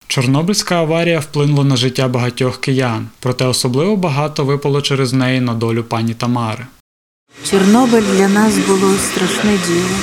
Чорнобильська 0.07 0.75
аварія 0.75 1.21
вплинула 1.21 1.64
на 1.64 1.76
життя 1.76 2.09
багатьох 2.09 2.61
киян, 2.61 3.09
проте 3.21 3.45
особливо 3.45 3.97
багато 3.97 4.45
випало 4.45 4.83
через 4.83 5.12
неї 5.12 5.40
на 5.40 5.55
долю 5.55 5.85
пані 5.85 6.14
Тамари. 6.14 6.67
Чорнобиль 7.50 8.02
для 8.17 8.29
нас 8.29 8.59
було 8.59 8.95
страшне 9.11 9.59
діло. 9.67 9.97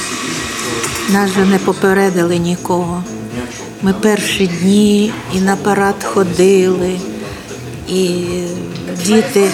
Нас 1.10 1.32
же 1.32 1.46
не 1.46 1.60
попередили 1.60 2.38
нікого. 2.38 3.04
Ми 3.82 3.94
перші 3.94 4.48
дні 4.48 5.14
і 5.34 5.40
на 5.42 5.56
парад 5.56 6.04
ходили, 6.04 7.00
і 7.90 8.20
діти 9.06 9.52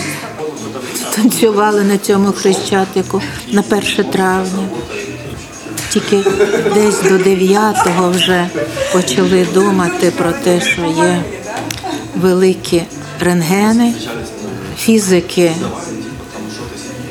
танцювали 1.15 1.83
на 1.83 1.97
цьому 1.97 2.31
хрещатику 2.31 3.21
на 3.51 3.61
1 3.61 3.81
травня. 4.11 4.69
Тільки 5.93 6.23
десь 6.73 7.01
до 7.01 7.15
9-го 7.15 8.09
вже 8.09 8.49
почали 8.93 9.47
думати 9.53 10.11
про 10.17 10.31
те, 10.31 10.61
що 10.61 10.81
є 10.81 11.23
великі 12.15 12.83
рентгени, 13.19 13.93
фізики 14.77 15.51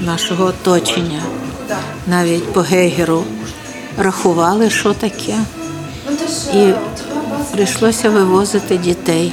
нашого 0.01 0.45
оточення. 0.45 1.23
Навіть 2.07 2.53
по 2.53 2.61
Гейгеру 2.61 3.25
рахували, 3.99 4.71
що 4.71 4.95
таке. 4.95 5.37
І 6.55 6.73
прийшлося 7.53 8.11
вивозити 8.11 8.77
дітей. 8.77 9.33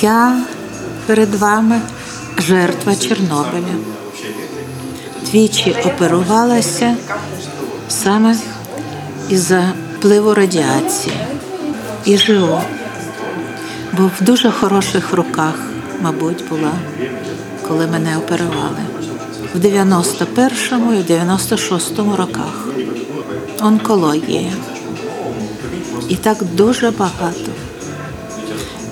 Я 0.00 0.42
перед 1.06 1.34
вами 1.34 1.80
жертва 2.38 2.96
Чорнобиля. 2.96 3.74
Двічі 5.22 5.76
оперувалася 5.84 6.96
саме 8.02 8.36
із-за 9.28 9.72
впливу 9.98 10.34
радіації. 10.34 11.16
І 12.04 12.16
живу. 12.16 12.60
Бо 13.92 14.10
в 14.18 14.24
дуже 14.24 14.50
хороших 14.50 15.12
руках, 15.12 15.54
мабуть, 16.00 16.44
була, 16.48 16.72
коли 17.68 17.86
мене 17.86 18.18
оперували. 18.18 18.80
В 19.54 19.58
91-му 19.58 20.92
і 20.92 20.96
в 20.96 21.10
96-му 21.10 22.16
роках. 22.16 22.68
Онкологія. 23.60 24.52
І 26.08 26.16
так 26.16 26.38
дуже 26.54 26.90
багато. 26.90 27.52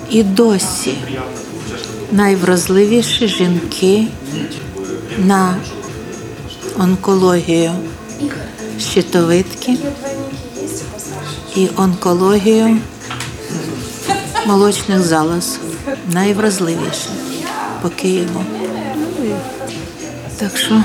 І 0.09 0.23
досі 0.23 0.93
найвразливіші 2.11 3.27
жінки 3.27 4.07
на 5.17 5.55
онкологію 6.79 7.71
щитовидки 8.79 9.77
і 11.55 11.69
онкологію 11.75 12.77
молочних 14.45 15.01
залоз. 15.01 15.59
Найвразливіше 16.11 17.09
по 17.81 17.89
Києву. 17.89 18.43
Так 20.37 20.57
що 20.57 20.83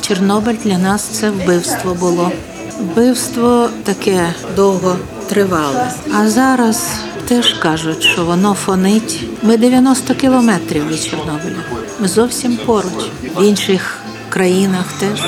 Чорнобиль 0.00 0.56
для 0.64 0.78
нас 0.78 1.02
це 1.02 1.30
вбивство 1.30 1.94
було. 1.94 2.32
Вбивство 2.80 3.68
таке 3.84 4.34
довго 4.56 4.96
тривале. 5.28 5.92
А 6.14 6.28
зараз 6.28 6.88
теж 7.28 7.54
кажуть, 7.54 8.02
що 8.02 8.24
воно 8.24 8.54
фонить. 8.54 9.24
Ми 9.42 9.56
90 9.56 10.14
кілометрів 10.14 10.88
від 10.88 11.02
Чорнобиля. 11.02 11.62
Ми 12.00 12.08
зовсім 12.08 12.56
поруч. 12.66 13.10
В 13.36 13.44
інших 13.44 13.98
країнах 14.28 14.84
теж 15.00 15.24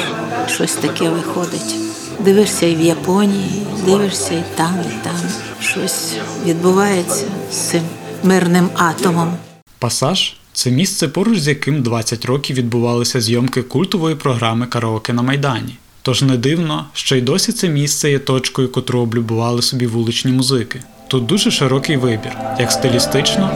щось 0.46 0.74
таке 0.74 1.08
виходить. 1.08 1.91
Дивишся 2.24 2.66
і 2.66 2.76
в 2.76 2.80
Японії, 2.80 3.62
дивишся 3.84 4.34
і 4.34 4.44
там, 4.56 4.74
і 4.80 5.04
там. 5.04 5.14
Щось 5.60 6.14
відбувається 6.46 7.26
з 7.52 7.56
цим 7.56 7.82
мирним 8.22 8.68
атомом. 8.74 9.36
Пасаж 9.78 10.36
це 10.52 10.70
місце, 10.70 11.08
поруч 11.08 11.38
з 11.38 11.48
яким 11.48 11.82
20 11.82 12.24
років 12.24 12.56
відбувалися 12.56 13.20
зйомки 13.20 13.62
культової 13.62 14.14
програми 14.14 14.66
Караоке 14.66 15.12
на 15.12 15.22
Майдані. 15.22 15.76
Тож 16.02 16.22
не 16.22 16.36
дивно, 16.36 16.84
що 16.92 17.16
й 17.16 17.20
досі 17.20 17.52
це 17.52 17.68
місце 17.68 18.10
є 18.10 18.18
точкою, 18.18 18.72
котру 18.72 19.00
облюбували 19.00 19.62
собі 19.62 19.86
вуличні 19.86 20.32
музики. 20.32 20.82
Тут 21.08 21.26
дуже 21.26 21.50
широкий 21.50 21.96
вибір, 21.96 22.32
як 22.60 22.72
стилістично, 22.72 23.50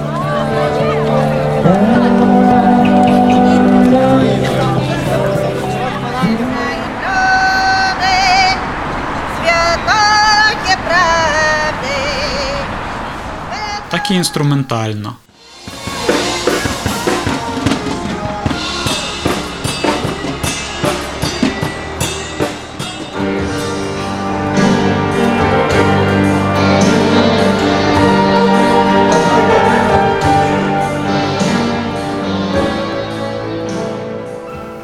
так 14.07 14.15
і 14.15 14.15
інструментально. 14.15 15.17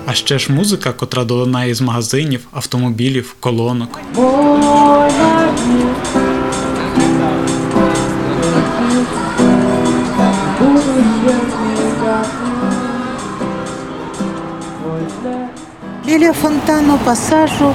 А 0.07 0.15
ще 0.15 0.39
ж 0.39 0.53
музика, 0.53 0.93
котра 0.93 1.25
долинає 1.25 1.75
з 1.75 1.81
магазинів, 1.81 2.47
автомобілів, 2.53 3.37
колонок. 3.41 4.01
Біля 16.07 16.33
фонтану 16.33 16.99
пасажу 17.05 17.75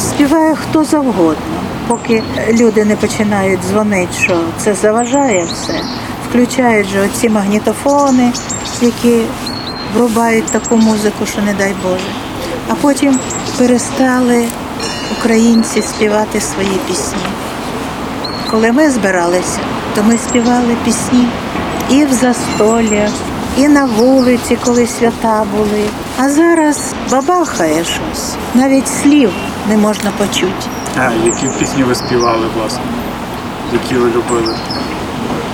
співає 0.00 0.54
хто 0.54 0.84
завгодно, 0.84 1.60
поки 1.88 2.22
люди 2.52 2.84
не 2.84 2.96
починають 2.96 3.60
дзвонити, 3.60 4.12
що 4.12 4.40
це 4.58 4.74
заважає 4.74 5.44
все. 5.44 5.80
Включають 6.28 6.88
же 6.88 7.00
оці 7.00 7.28
магнітофони, 7.28 8.32
які 8.82 9.22
врубають 9.94 10.46
таку 10.46 10.76
музику, 10.76 11.26
що 11.26 11.42
не 11.42 11.54
дай 11.54 11.74
Боже. 11.82 12.10
А 12.68 12.74
потім 12.74 13.18
перестали 13.58 14.44
українці 15.18 15.82
співати 15.82 16.40
свої 16.40 16.78
пісні. 16.88 17.22
Коли 18.50 18.72
ми 18.72 18.90
збиралися, 18.90 19.58
то 19.94 20.02
ми 20.02 20.18
співали 20.18 20.76
пісні 20.84 21.28
і 21.90 22.04
в 22.04 22.12
застоллях, 22.12 23.10
і 23.58 23.68
на 23.68 23.84
вулиці, 23.84 24.58
коли 24.64 24.86
свята 24.86 25.44
були. 25.56 25.84
А 26.22 26.28
зараз 26.28 26.94
бабахає 27.10 27.84
щось. 27.84 28.34
Навіть 28.54 28.88
слів 28.88 29.30
не 29.68 29.76
можна 29.76 30.10
почути. 30.10 30.66
А 30.98 31.10
які 31.24 31.46
пісні 31.58 31.82
ви 31.82 31.94
співали, 31.94 32.46
власне? 32.56 32.80
Які 33.72 33.94
ви 33.94 34.10
любили? 34.10 34.54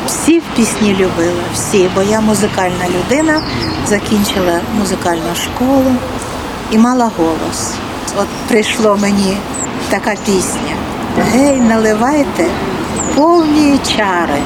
Всі 0.07 0.39
в 0.39 0.43
пісні 0.57 0.93
любила, 0.93 1.43
всі, 1.55 1.91
бо 1.95 2.03
я 2.03 2.21
музикальна 2.21 2.85
людина, 2.89 3.43
закінчила 3.87 4.61
музикальну 4.79 5.35
школу 5.35 5.95
і 6.71 6.79
мала 6.79 7.11
голос. 7.17 7.73
От 8.19 8.29
прийшло 8.49 8.99
мені 9.01 9.37
така 9.89 10.15
пісня. 10.25 10.77
Гей, 11.33 11.57
наливайте 11.57 12.47
повні 13.15 13.79
чари, 13.97 14.41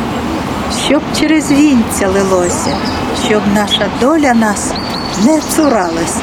щоб 0.86 1.02
через 1.20 1.50
вінця 1.50 2.08
лилося, 2.08 2.76
щоб 3.26 3.42
наша 3.54 3.86
доля 4.00 4.34
нас 4.34 4.72
не 5.24 5.40
цуралась, 5.40 6.16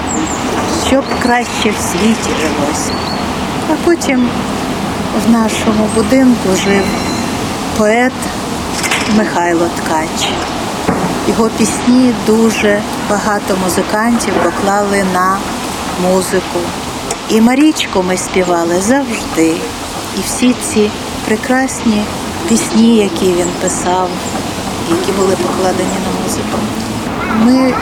щоб 0.87 1.03
краще 1.23 1.69
в 1.69 1.81
світі 1.81 2.29
жилося. 2.41 2.91
А 3.69 3.73
потім 3.85 4.29
в 5.27 5.31
нашому 5.31 5.89
будинку 5.95 6.55
жив 6.55 6.83
поет 7.77 8.13
Михайло 9.17 9.67
Ткач. 9.75 10.29
Його 11.27 11.49
пісні 11.49 12.13
дуже 12.27 12.81
багато 13.09 13.57
музикантів 13.63 14.33
поклали 14.43 15.03
на 15.13 15.37
музику. 16.03 16.59
І 17.29 17.41
Марічку 17.41 18.03
ми 18.03 18.17
співали 18.17 18.81
завжди. 18.81 19.55
І 20.17 20.21
всі 20.25 20.55
ці 20.61 20.91
прекрасні 21.25 22.03
пісні, 22.49 22.97
які 22.97 23.25
він 23.25 23.49
писав, 23.61 24.09
які 24.89 25.11
були 25.11 25.35
покладені 25.35 25.97
на 26.05 26.23
музику. 26.23 26.57
Ми 27.39 27.73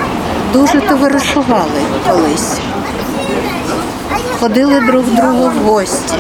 дуже 0.56 0.82
товаришували 0.82 1.82
колись. 2.08 2.58
Ходили 4.40 4.80
друг 4.80 5.06
до 5.06 5.12
друга 5.12 5.50
в 5.50 5.66
гості 5.66 6.14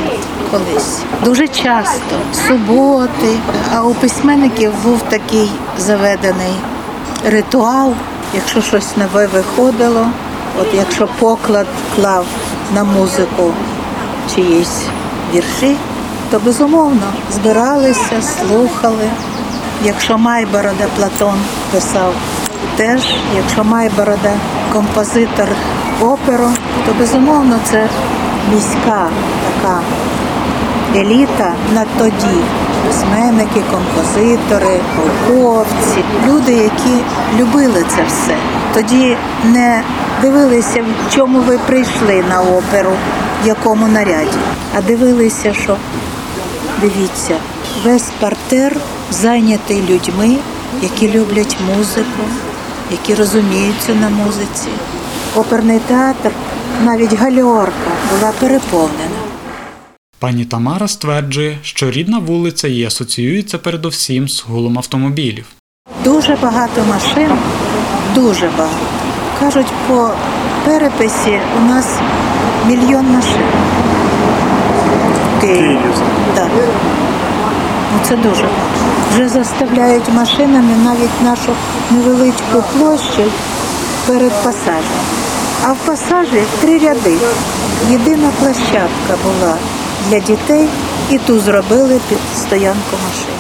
колись. 0.52 1.00
Дуже 1.24 1.48
часто, 1.48 2.16
суботи. 2.48 3.38
А 3.76 3.84
у 3.84 3.94
письменників 3.94 4.74
був 4.84 5.02
такий 5.02 5.52
заведений 5.78 6.54
ритуал, 7.26 7.94
якщо 8.34 8.62
щось 8.62 8.98
нове 8.98 9.28
виходило, 9.28 10.08
от 10.62 10.68
якщо 10.74 11.08
поклад 11.20 11.68
клав 11.96 12.26
на 12.74 12.84
музику 12.84 13.54
чиїсь 14.36 14.82
вірші, 15.34 15.78
то 16.32 16.40
безумовно 16.40 17.14
збиралися, 17.32 18.22
слухали. 18.22 19.10
Якщо 19.84 20.18
Майборода 20.18 20.88
Платон 20.98 21.36
писав 21.72 22.14
теж, 22.78 23.02
якщо 23.36 23.64
Майборода 23.64 24.34
композитор 24.74 25.48
оперу, 26.02 26.50
то 26.86 26.94
безумовно 27.00 27.60
це 27.64 27.88
міська 28.54 29.08
така 29.48 29.82
еліта 30.96 31.54
на 31.74 31.86
тоді. 31.98 32.38
Письменники, 32.88 33.64
композитори, 33.72 34.80
полковці, 34.96 36.04
люди, 36.28 36.54
які 36.54 37.04
любили 37.40 37.86
це 37.96 38.04
все. 38.08 38.36
Тоді 38.74 39.18
не 39.44 39.82
дивилися, 40.22 40.82
в 40.82 41.16
чому 41.16 41.40
ви 41.40 41.58
прийшли 41.58 42.24
на 42.30 42.42
оперу, 42.42 42.92
в 43.44 43.48
якому 43.48 43.88
наряді, 43.88 44.38
а 44.78 44.82
дивилися, 44.82 45.54
що 45.54 45.78
дивіться, 46.82 47.36
весь 47.86 48.10
партер 48.20 48.78
зайнятий 49.12 49.82
людьми, 49.90 50.36
які 50.82 51.12
люблять 51.12 51.58
музику, 51.76 52.24
які 52.92 53.16
розуміються 53.16 53.96
на 53.96 54.10
музиці. 54.10 54.68
Оперний 55.36 55.80
театр, 55.80 56.32
навіть 56.84 57.14
гальорка, 57.14 57.92
була 58.12 58.32
переповнена. 58.40 59.20
Пані 60.20 60.46
Тамара 60.46 60.88
стверджує, 60.88 61.58
що 61.62 61.92
рідна 61.92 62.20
вулиця 62.20 62.68
їй 62.68 62.86
асоціюється 62.86 63.58
передовсім 63.58 64.30
з 64.30 64.44
гулом 64.44 64.78
автомобілів. 64.78 65.46
Дуже 66.04 66.36
багато 66.36 66.84
машин, 66.90 67.30
дуже 68.16 68.50
багато. 68.58 68.76
Кажуть, 69.40 69.74
по 69.88 70.12
переписі 70.66 71.40
у 71.58 71.66
нас 71.66 71.88
мільйон 72.68 73.06
машин. 73.06 73.42
В 75.38 75.42
Києві. 75.42 75.60
Києві. 75.60 75.80
Так. 76.36 76.50
Ну, 77.94 78.00
це 78.04 78.16
дуже. 78.16 78.50
Вже 79.14 79.30
заставляють 79.30 80.10
машинами 80.14 80.76
навіть 80.84 81.22
нашу 81.24 81.52
невеличку 81.92 82.64
площу 82.74 83.32
перед 84.08 84.32
пасажем. 84.44 85.02
А 85.64 85.72
в 85.72 85.78
пасажі 85.78 86.44
три 86.62 86.78
ряди. 86.80 87.18
Єдина 87.92 88.32
площадка 88.40 89.18
була 89.24 89.58
для 90.10 90.20
дітей, 90.20 90.68
і 91.12 91.18
ту 91.18 91.40
зробили 91.40 92.00
під 92.10 92.18
стоянку 92.38 92.92
машин. 92.92 93.36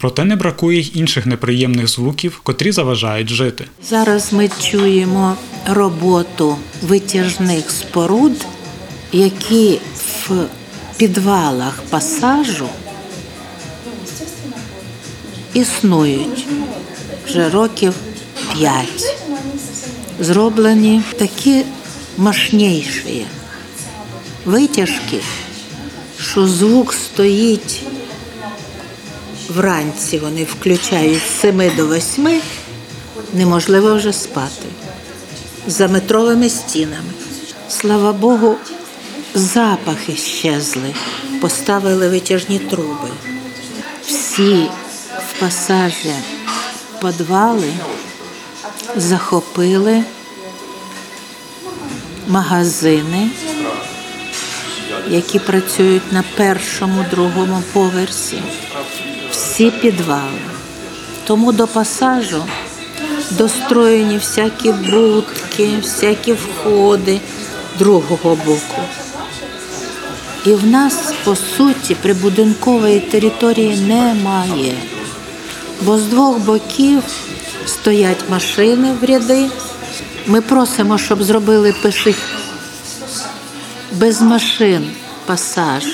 Проте 0.00 0.24
не 0.24 0.36
бракує 0.36 0.80
й 0.80 0.92
інших 0.94 1.26
неприємних 1.26 1.88
звуків, 1.88 2.40
котрі 2.42 2.72
заважають 2.72 3.28
жити. 3.28 3.64
Зараз 3.90 4.32
ми 4.32 4.50
чуємо 4.62 5.34
роботу 5.66 6.56
витяжних 6.82 7.70
споруд, 7.70 8.46
які 9.12 9.78
в 10.28 10.30
підвалах 10.96 11.82
пасажу 11.90 12.66
існують 15.54 16.46
вже 17.26 17.50
років 17.50 17.94
п'ять. 18.52 19.16
Зроблені 20.20 21.02
такі 21.18 21.64
мощніші 22.16 23.26
витяжки, 24.44 25.20
що 26.18 26.46
звук 26.46 26.92
стоїть 26.92 27.82
вранці 29.48 30.18
вони 30.18 30.44
включають 30.44 31.22
з 31.22 31.40
7 31.40 31.70
до 31.76 31.96
8, 31.96 32.40
неможливо 33.34 33.94
вже 33.94 34.12
спати. 34.12 34.66
За 35.66 35.88
метровими 35.88 36.48
стінами. 36.48 37.12
Слава 37.68 38.12
Богу, 38.12 38.56
запахи 39.34 40.16
щезли, 40.16 40.94
поставили 41.40 42.08
витяжні 42.08 42.58
труби. 42.58 43.08
Всі 44.06 44.66
пасажі 45.40 46.14
підвали 47.00 47.72
захопили 48.96 50.04
магазини, 52.28 53.30
які 55.08 55.38
працюють 55.38 56.12
на 56.12 56.24
першому, 56.36 57.04
другому 57.10 57.62
поверсі 57.72 58.42
всі 59.30 59.70
підвали. 59.70 60.40
Тому 61.26 61.52
до 61.52 61.66
пасажу 61.66 62.44
достроєні 63.30 64.18
всякі 64.18 64.72
будки, 64.72 65.70
всякі 65.82 66.32
входи 66.32 67.20
другого 67.78 68.36
боку. 68.46 68.82
І 70.46 70.52
в 70.52 70.66
нас, 70.66 71.14
по 71.24 71.36
суті, 71.36 71.94
прибудинкової 71.94 73.00
території 73.00 73.80
немає. 73.80 74.74
Бо 75.80 75.98
з 75.98 76.02
двох 76.02 76.38
боків 76.38 77.02
стоять 77.66 78.30
машини 78.30 78.92
в 79.00 79.04
ряди. 79.04 79.50
Ми 80.26 80.40
просимо, 80.40 80.98
щоб 80.98 81.22
зробили 81.22 81.74
пиших 81.82 82.16
без 83.92 84.22
машин 84.22 84.90
пасаж 85.26 85.84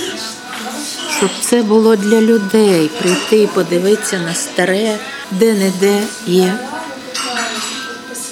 щоб 1.16 1.31
це 1.40 1.62
було 1.62 1.96
для 1.96 2.20
людей 2.20 2.88
прийти 2.88 3.42
і 3.42 3.46
подивитися 3.46 4.18
на 4.18 4.35
старе, 4.35 4.99
де-не-де 5.31 6.03
є 6.27 6.59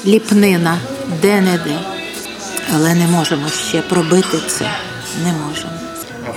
ліпнина, 0.06 0.78
де-не-де. 1.22 1.78
Але 2.74 2.94
не 2.94 3.06
можемо 3.06 3.48
ще 3.48 3.82
пробити 3.82 4.38
це. 4.46 4.70
Не 5.24 5.32
можемо. 5.32 5.83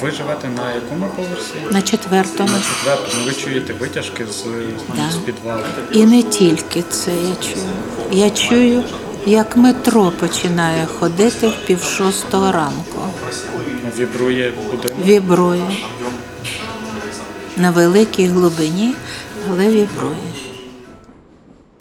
Ви 0.02 0.12
живете 0.12 0.50
на 0.50 0.74
якому 0.74 1.08
поверсі? 1.16 1.54
На 1.72 1.82
четвертому. 1.82 2.50
Четвертому 2.78 3.26
ви 3.26 3.32
чуєте 3.34 3.74
витяжки 3.74 4.26
з, 4.26 4.44
Да. 4.96 5.12
з 5.12 5.16
підвалу. 5.16 5.62
І 5.92 6.06
не 6.06 6.24
тільки 6.24 6.82
це 6.90 7.12
я 7.12 7.36
чую. 7.36 7.66
Я 8.12 8.30
чую, 8.30 8.84
як 9.26 9.58
метро 9.58 10.12
починає 10.20 10.86
ходити 10.86 11.48
в 11.48 11.54
пів 11.68 11.82
шостого 11.84 12.52
ранку. 12.52 13.02
Вібрує 14.00 14.52
будинок. 14.52 15.06
Вібрує. 15.06 15.72
На 17.58 17.72
великій 17.72 18.26
глибині, 18.26 18.94
але 19.50 19.68
вібрує. 19.68 20.16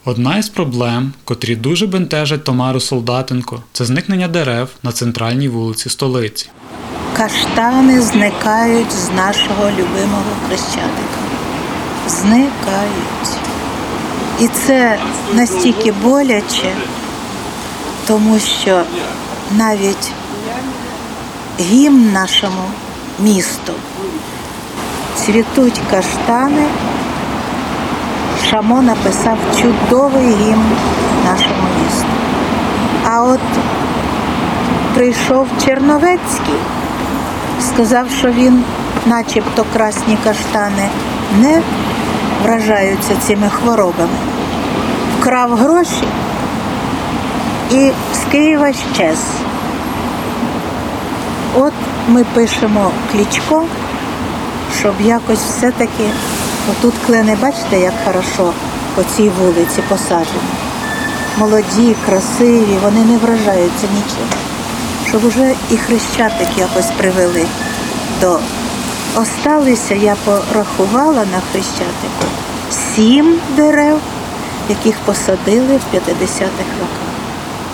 Одна 0.05 0.37
із 0.37 0.49
проблем, 0.49 1.13
котрі 1.23 1.55
дуже 1.55 1.87
бентежать 1.87 2.43
Тамару 2.43 2.79
Солдатенко, 2.79 3.63
це 3.73 3.85
зникнення 3.85 4.27
дерев 4.27 4.69
на 4.83 4.91
центральній 4.91 5.47
вулиці 5.49 5.89
столиці. 5.89 6.49
Каштани 7.17 8.01
зникають 8.01 8.91
з 8.91 9.09
нашого 9.11 9.71
любимого 9.71 10.31
хрещатика. 10.47 11.19
Зникають. 12.07 13.37
І 14.39 14.47
це 14.47 14.99
настільки 15.33 15.91
боляче, 15.91 16.73
тому 18.07 18.39
що 18.39 18.83
навіть 19.51 20.11
гімн 21.59 22.11
нашому 22.11 22.63
місту 23.19 23.73
цвітуть 25.15 25.81
каштани. 25.91 26.65
Шамо 28.49 28.81
написав 28.81 29.37
чудовий 29.61 30.35
гімн 30.35 30.71
нашому 31.25 31.67
місту. 31.83 32.07
А 33.05 33.21
от 33.21 33.39
прийшов 34.95 35.47
Черновецький, 35.65 36.59
сказав, 37.61 38.09
що 38.19 38.31
він, 38.31 38.63
начебто 39.05 39.65
красні 39.73 40.17
каштани, 40.23 40.89
не 41.41 41.61
вражаються 42.43 43.15
цими 43.27 43.49
хворобами. 43.49 44.17
Вкрав 45.19 45.55
гроші 45.55 46.07
і 47.71 47.91
з 48.13 48.31
Києва 48.31 48.73
щез. 48.73 49.19
От 51.55 51.73
ми 52.07 52.23
пишемо 52.23 52.91
клічко, 53.11 53.63
щоб 54.79 54.93
якось 55.01 55.39
все-таки 55.39 56.09
отут 56.71 56.93
клени, 57.05 57.37
бачите, 57.41 57.79
як 57.79 57.93
хорошо 58.05 58.53
по 58.95 59.03
цій 59.03 59.29
вулиці 59.29 59.81
посаджені. 59.89 60.57
Молоді, 61.37 61.95
красиві, 62.05 62.77
вони 62.83 63.05
не 63.05 63.17
вражаються 63.17 63.87
нічим. 63.95 64.46
Щоб 65.09 65.25
уже 65.25 65.53
і 65.71 65.77
хрещатик 65.77 66.47
якось 66.57 66.91
привели 66.97 67.45
до. 68.21 68.39
Осталися, 69.15 69.95
я 69.95 70.15
порахувала 70.25 71.25
на 71.25 71.41
хрещатику 71.51 72.25
сім 72.71 73.35
дерев, 73.55 73.99
яких 74.69 74.99
посадили 74.99 75.77
в 75.77 75.95
50-х 75.95 76.69
роках. 76.79 77.07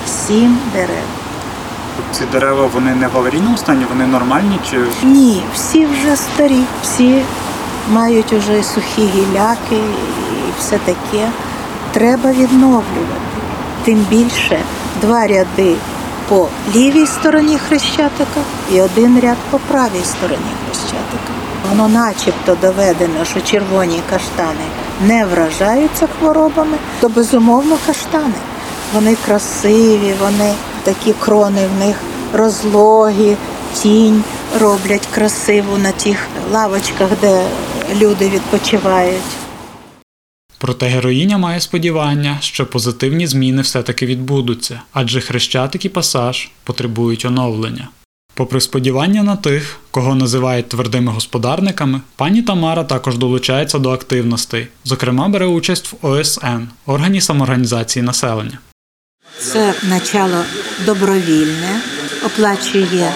Сім 0.08 0.58
дерев. 0.74 1.04
Ці 2.12 2.26
дерева 2.26 2.69
вони 2.74 2.96
не 2.96 3.08
в 3.08 3.17
аварійному 3.17 3.58
стані, 3.58 3.86
вони 3.89 4.08
нормальні 4.08 4.60
чи 4.72 4.78
Ні, 5.04 5.43
всі 5.56 5.86
вже 5.86 6.15
старі, 6.15 6.63
всі 6.84 7.22
мають 7.91 8.34
уже 8.34 8.63
сухі 8.63 9.02
гіляки 9.02 9.76
і 9.76 10.60
все 10.60 10.78
таке. 10.78 11.30
Треба 11.91 12.32
відновлювати. 12.32 12.84
Тим 13.84 13.98
більше 14.10 14.60
два 15.02 15.28
ряди 15.28 15.76
по 16.29 16.47
лівій 16.75 17.07
стороні 17.07 17.57
хрещатика 17.57 18.41
і 18.71 18.81
один 18.81 19.19
ряд 19.19 19.38
по 19.49 19.59
правій 19.59 20.03
стороні 20.03 20.51
хрещатика. 20.65 21.33
Воно 21.69 21.88
начебто 21.88 22.57
доведено, 22.62 23.25
що 23.25 23.41
червоні 23.41 24.01
каштани 24.09 24.65
не 25.07 25.25
вражаються 25.25 26.07
хворобами, 26.19 26.77
то 27.01 27.09
безумовно 27.09 27.77
каштани. 27.86 28.33
Вони 28.93 29.15
красиві, 29.25 30.13
вони 30.21 30.53
такі 30.83 31.13
крони 31.13 31.67
в 31.75 31.86
них 31.86 31.95
розлогі, 32.33 33.38
тінь 33.73 34.23
роблять 34.59 35.07
красиву 35.12 35.77
на 35.77 35.91
тих 35.91 36.27
лавочках, 36.51 37.09
де 37.21 37.45
люди 37.95 38.29
відпочивають. 38.29 39.42
Проте 40.63 40.86
героїня 40.86 41.38
має 41.38 41.60
сподівання, 41.60 42.38
що 42.41 42.65
позитивні 42.65 43.28
зміни 43.28 43.62
все-таки 43.62 44.06
відбудуться, 44.06 44.82
адже 44.93 45.21
хрещатик 45.21 45.86
і 45.86 45.89
пасаж 45.89 46.49
потребують 46.63 47.26
оновлення. 47.26 47.88
Попри 48.34 48.62
сподівання 48.62 49.23
на 49.23 49.36
тих, 49.36 49.80
кого 49.91 50.15
називають 50.15 50.69
твердими 50.69 51.12
господарниками, 51.12 52.02
пані 52.15 52.41
Тамара 52.41 52.84
також 52.84 53.17
долучається 53.17 53.80
до 53.80 53.91
активностей, 53.91 54.67
зокрема 54.84 55.28
бере 55.28 55.45
участь 55.45 55.93
в 55.93 56.06
ОСН 56.06 56.62
органі 56.86 57.21
самоорганізації 57.21 58.04
населення. 58.04 58.58
Це 59.39 59.73
начало 59.84 60.43
добровільне, 60.86 61.82
оплачує 62.26 63.13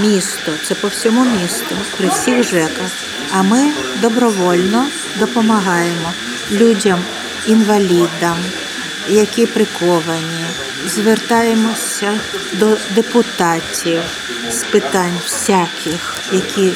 місто, 0.00 0.52
це 0.68 0.74
по 0.74 0.88
всьому 0.88 1.24
місту, 1.24 1.74
при 1.96 2.08
всіх 2.08 2.50
ЖЕКах. 2.50 2.90
А 3.32 3.42
ми 3.42 3.72
добровольно 4.02 4.86
допомагаємо 5.18 6.12
людям, 6.52 6.98
інвалідам, 7.46 8.36
які 9.08 9.46
приковані. 9.46 10.46
Звертаємося 10.86 12.20
до 12.52 12.76
депутатів 12.94 14.02
з 14.50 14.62
питань 14.62 15.18
всяких, 15.24 16.14
які 16.32 16.72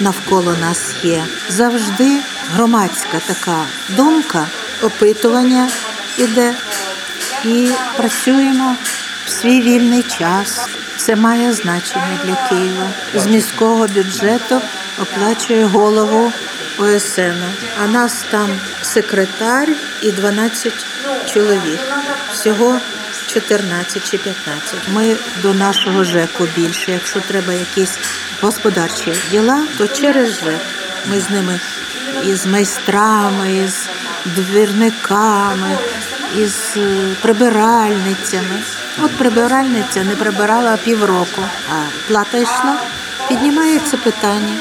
навколо 0.00 0.56
нас 0.60 0.94
є. 1.02 1.24
Завжди 1.48 2.18
громадська 2.54 3.20
така 3.26 3.64
думка, 3.88 4.46
опитування 4.82 5.68
іде 6.18 6.54
і 7.44 7.68
працюємо 7.96 8.76
в 9.26 9.30
свій 9.30 9.60
вільний 9.60 10.02
час. 10.02 10.68
Це 10.96 11.16
має 11.16 11.52
значення 11.52 12.18
для 12.24 12.48
Києва. 12.48 12.90
З 13.14 13.26
міського 13.26 13.86
бюджету 13.86 14.60
оплачує 15.02 15.64
голову 15.64 16.32
ОСН. 16.82 17.42
А 17.82 17.86
нас 17.86 18.24
там 18.30 18.60
секретар 18.82 19.68
і 20.02 20.12
12 20.12 20.72
чоловік. 21.26 21.80
Всього 22.32 22.80
14 23.26 24.10
чи 24.10 24.18
15. 24.18 24.74
Ми 24.92 25.16
до 25.42 25.54
нашого 25.54 26.04
ЖЕКу 26.04 26.48
більше. 26.56 26.92
Якщо 26.92 27.20
треба 27.20 27.52
якісь 27.52 27.98
господарчі 28.40 29.12
діла, 29.30 29.66
то 29.78 29.88
через 29.88 30.40
ЖЕК. 30.40 30.60
Ми 31.10 31.20
з 31.20 31.30
ними 31.30 31.60
із 32.24 32.46
майстрами, 32.46 33.56
із 33.56 33.88
двірниками, 34.24 35.78
із 36.38 36.74
е, 36.76 37.14
прибиральницями. 37.22 38.62
От 39.02 39.10
прибиральниця 39.10 40.04
не 40.04 40.16
прибирала 40.16 40.76
півроку, 40.76 41.42
а 41.70 42.08
плата 42.08 42.38
йшла. 42.38 42.76
Піднімається 43.28 43.96
питання, 43.96 44.56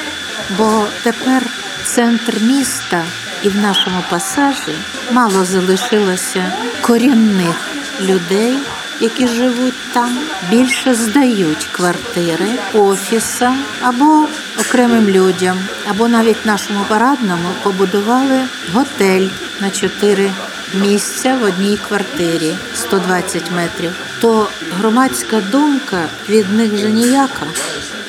бо 0.58 0.88
тепер 1.04 1.44
центр 1.84 2.42
міста 2.42 3.04
і 3.44 3.50
в 3.50 3.56
нашому 3.56 4.04
пасажі 4.10 4.76
мало 5.12 5.46
залишилося 5.46 6.52
корінних 6.82 7.70
людей, 8.02 8.58
які 9.00 9.28
живуть 9.28 9.94
там, 9.94 10.18
більше 10.50 10.94
здають 10.94 11.68
квартири 11.72 12.48
офісам 12.74 13.64
або 13.82 14.28
окремим 14.60 15.10
людям, 15.10 15.58
або 15.90 16.08
навіть 16.08 16.46
нашому 16.46 16.86
парадному 16.90 17.50
побудували 17.64 18.42
готель 18.74 19.28
на 19.62 19.70
чотири 19.70 20.32
місця 20.74 21.38
в 21.42 21.44
одній 21.44 21.78
квартирі 21.88 22.56
120 22.74 23.52
метрів. 23.52 24.11
То 24.22 24.48
громадська 24.78 25.42
думка 25.52 26.10
від 26.30 26.54
них 26.54 26.74
вже 26.74 26.90
ніяка. 26.90 27.46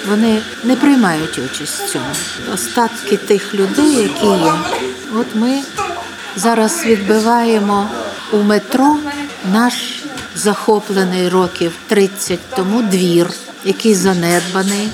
Вони 0.09 0.42
не 0.64 0.77
приймають 0.77 1.38
участь 1.38 1.81
в 1.81 1.92
цьому. 1.92 2.05
Остатки 2.55 3.16
тих 3.16 3.55
людей, 3.55 3.94
які 3.94 4.27
є. 4.27 4.55
От 5.14 5.27
ми 5.35 5.62
зараз 6.37 6.85
відбиваємо 6.87 7.88
у 8.33 8.37
метро 8.37 8.96
наш 9.53 9.75
захоплений 10.37 11.29
років 11.29 11.72
30 11.87 12.38
тому 12.57 12.83
двір, 12.83 13.31
який 13.64 13.94
занедбаний, 13.94 14.88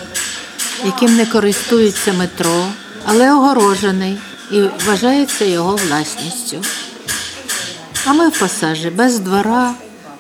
яким 0.85 1.17
не 1.17 1.27
користується 1.27 2.13
метро, 2.13 2.67
але 3.05 3.33
огорожений 3.33 4.19
і 4.51 4.63
вважається 4.87 5.45
його 5.45 5.77
власністю. 5.77 6.65
А 8.07 8.13
ми 8.13 8.29
в 8.29 8.39
пасажі 8.39 8.91
без 8.91 9.19
двора, 9.19 9.75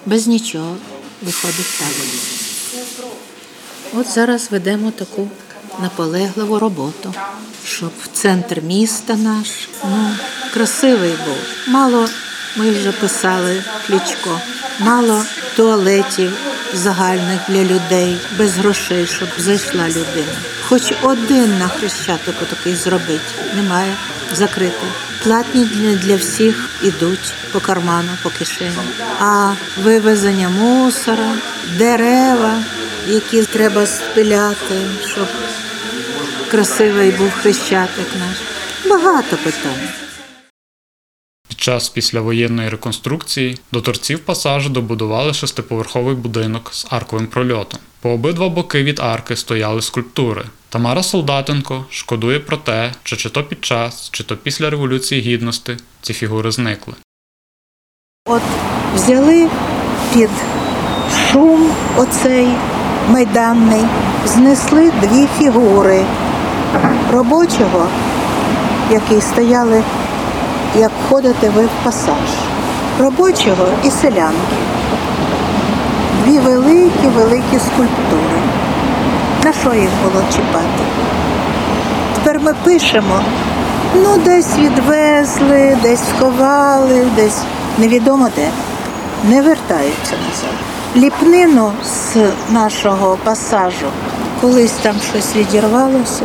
без 0.06 0.26
нічого. 0.26 0.76
Виходить 1.22 1.78
так. 1.78 1.88
От 3.92 4.08
зараз 4.08 4.48
ведемо 4.50 4.90
таку 4.90 5.28
наполегливу 5.82 6.58
роботу, 6.58 7.14
щоб 7.64 7.92
центр 8.12 8.60
міста 8.60 9.14
наш 9.14 9.68
ну, 9.84 10.10
красивий 10.54 11.10
був. 11.10 11.36
Мало 11.66 12.08
ми 12.56 12.70
вже 12.70 12.92
писали 12.92 13.64
клічко, 13.86 14.40
мало 14.78 15.24
туалетів 15.56 16.32
загальних 16.74 17.40
для 17.48 17.64
людей, 17.64 18.18
без 18.38 18.56
грошей, 18.56 19.06
щоб 19.06 19.28
зайшла 19.38 19.88
людина. 19.88 20.36
Хоч 20.68 20.92
один 21.02 21.58
на 21.58 21.68
хрещатику 21.68 22.44
такий 22.44 22.74
зробити, 22.74 23.20
немає 23.56 23.94
закритий. 24.32 24.88
Платні 25.22 25.64
для 26.02 26.16
всіх 26.16 26.70
ідуть 26.82 27.32
по 27.52 27.60
карману, 27.60 28.08
по 28.22 28.30
кишені. 28.30 28.70
А 29.20 29.52
вивезення 29.82 30.48
мусора, 30.48 31.32
дерева, 31.78 32.62
які 33.06 33.42
треба 33.42 33.86
спиляти, 33.86 34.80
щоб 35.06 35.28
красивий 36.50 37.10
був 37.10 37.30
хрещатик 37.30 38.06
наш. 38.18 38.38
Багато 38.90 39.36
питань. 39.36 40.07
Час 41.58 41.88
післявоєнної 41.88 42.68
реконструкції 42.68 43.58
до 43.72 43.80
торців 43.80 44.18
пасажу 44.18 44.68
добудували 44.68 45.34
шестиповерховий 45.34 46.14
будинок 46.14 46.74
з 46.74 46.86
арковим 46.90 47.26
прольотом. 47.26 47.80
По 48.00 48.10
обидва 48.10 48.48
боки 48.48 48.82
від 48.82 49.00
арки 49.00 49.36
стояли 49.36 49.82
скульптури. 49.82 50.44
Тамара 50.68 51.02
Солдатенко 51.02 51.84
шкодує 51.90 52.40
про 52.40 52.56
те, 52.56 52.92
що 53.02 53.16
чи 53.16 53.30
то 53.30 53.44
під 53.44 53.64
час, 53.64 54.08
чи 54.12 54.24
то 54.24 54.36
після 54.36 54.70
Революції 54.70 55.20
Гідності 55.20 55.76
ці 56.02 56.12
фігури 56.12 56.50
зникли. 56.50 56.94
От 58.26 58.42
взяли 58.94 59.48
під 60.14 60.30
шум 61.32 61.70
оцей 61.96 62.48
майданний, 63.08 63.84
знесли 64.26 64.90
дві 64.90 65.26
фігури 65.38 66.04
робочого, 67.12 67.88
які 68.90 69.20
стояли, 69.20 69.84
як 70.76 70.90
входите 71.06 71.50
ви 71.50 71.62
в 71.62 71.84
пасаж, 71.84 72.30
робочого 73.00 73.66
і 73.84 73.90
селянки. 73.90 74.56
дві 76.24 76.38
великі, 76.38 77.08
великі 77.16 77.58
скульптури. 77.58 78.40
На 79.44 79.52
що 79.52 79.74
їх 79.74 79.90
було 80.02 80.24
чіпати? 80.30 80.84
Тепер 82.14 82.40
ми 82.40 82.54
пишемо. 82.64 83.20
Ну, 83.94 84.18
десь 84.24 84.58
відвезли, 84.58 85.78
десь 85.82 86.00
сховали, 86.08 87.06
десь 87.16 87.38
невідомо 87.78 88.28
де. 88.36 88.48
Не 89.24 89.42
вертаються 89.42 90.12
назад. 90.12 90.54
Ліпнину 90.96 91.72
з 91.84 92.16
нашого 92.52 93.18
пасажу, 93.24 93.86
колись 94.40 94.72
там 94.72 94.94
щось 95.10 95.36
відірвалося, 95.36 96.24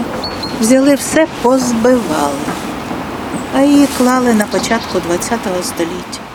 взяли 0.62 0.96
все, 0.96 1.28
позбивали, 1.42 2.52
а 3.54 3.62
її 3.62 3.88
клали 3.98 4.34
на 4.34 4.46
початку 4.46 5.00
ХХ 5.00 5.64
століття. 5.64 6.33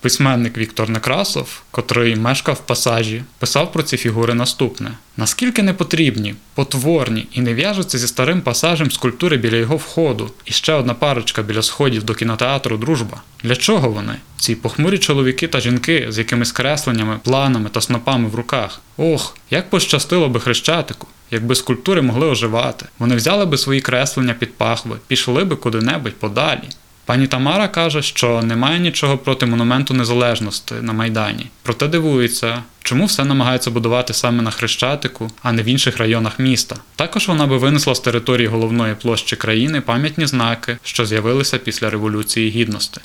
Письменник 0.00 0.58
Віктор 0.58 0.90
Некрасов, 0.90 1.62
котрий 1.70 2.16
мешкав 2.16 2.54
в 2.54 2.66
пасажі, 2.66 3.22
писав 3.38 3.72
про 3.72 3.82
ці 3.82 3.96
фігури 3.96 4.34
наступне: 4.34 4.90
наскільки 5.16 5.62
непотрібні, 5.62 6.34
потворні 6.54 7.26
і 7.32 7.40
не 7.40 7.54
в'яжуться 7.54 7.98
зі 7.98 8.08
старим 8.08 8.40
пасажем 8.40 8.90
скульптури 8.90 9.36
біля 9.36 9.56
його 9.56 9.76
входу, 9.76 10.30
і 10.44 10.52
ще 10.52 10.72
одна 10.72 10.94
парочка 10.94 11.42
біля 11.42 11.62
сходів 11.62 12.04
до 12.04 12.14
кінотеатру 12.14 12.76
Дружба. 12.76 13.22
Для 13.42 13.56
чого 13.56 13.90
вони? 13.90 14.14
Ці 14.36 14.54
похмурі 14.54 14.98
чоловіки 14.98 15.48
та 15.48 15.60
жінки 15.60 16.06
з 16.08 16.18
якимись 16.18 16.52
кресленнями, 16.52 17.20
планами 17.24 17.68
та 17.68 17.80
снопами 17.80 18.28
в 18.28 18.34
руках. 18.34 18.80
Ох, 18.96 19.36
як 19.50 19.70
пощастило 19.70 20.28
би 20.28 20.40
хрещатику, 20.40 21.06
якби 21.30 21.54
скульптури 21.54 22.02
могли 22.02 22.26
оживати. 22.26 22.86
Вони 22.98 23.16
взяли 23.16 23.46
би 23.46 23.58
свої 23.58 23.80
креслення 23.80 24.34
під 24.34 24.54
пахви, 24.54 24.96
пішли 25.06 25.44
би 25.44 25.56
куди-небудь 25.56 26.16
подалі. 26.16 26.68
Пані 27.10 27.26
Тамара 27.26 27.68
каже, 27.68 28.02
що 28.02 28.42
немає 28.42 28.80
нічого 28.80 29.18
проти 29.18 29.46
монументу 29.46 29.94
незалежності 29.94 30.74
на 30.80 30.92
Майдані. 30.92 31.46
Проте 31.62 31.88
дивується, 31.88 32.62
чому 32.82 33.04
все 33.04 33.24
намагаються 33.24 33.70
будувати 33.70 34.14
саме 34.14 34.42
на 34.42 34.50
Хрещатику, 34.50 35.30
а 35.42 35.52
не 35.52 35.62
в 35.62 35.64
інших 35.64 35.98
районах 35.98 36.38
міста. 36.38 36.76
Також 36.96 37.28
вона 37.28 37.46
би 37.46 37.58
винесла 37.58 37.94
з 37.94 38.00
території 38.00 38.48
головної 38.48 38.94
площі 38.94 39.36
країни 39.36 39.80
пам'ятні 39.80 40.26
знаки, 40.26 40.78
що 40.82 41.06
з'явилися 41.06 41.58
після 41.58 41.90
Революції 41.90 42.50
Гідності. 42.50 43.00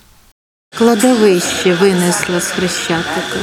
Кладовище 0.77 1.73
винесло 1.73 2.39
з 2.39 2.47
Хрещатика. 2.47 3.39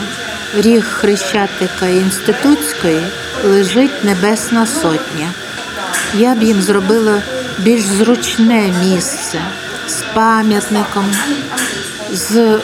Ріг 0.56 0.84
Хрещатика 0.84 1.88
Інститутської 1.88 3.00
лежить 3.44 4.04
Небесна 4.04 4.66
Сотня. 4.66 5.32
Я 6.18 6.34
б 6.34 6.42
їм 6.42 6.62
зробила 6.62 7.22
більш 7.58 7.82
зручне 7.82 8.74
місце 8.84 9.40
з 9.88 10.14
пам'ятником, 10.14 11.04
з 12.12 12.58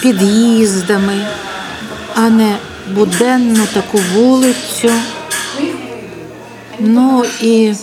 під'їздами, 0.00 1.26
а 2.14 2.20
не 2.30 2.56
буденну 2.90 3.66
таку 3.74 3.98
вулицю. 4.14 4.92
Ну 6.78 7.24
і 7.40 7.74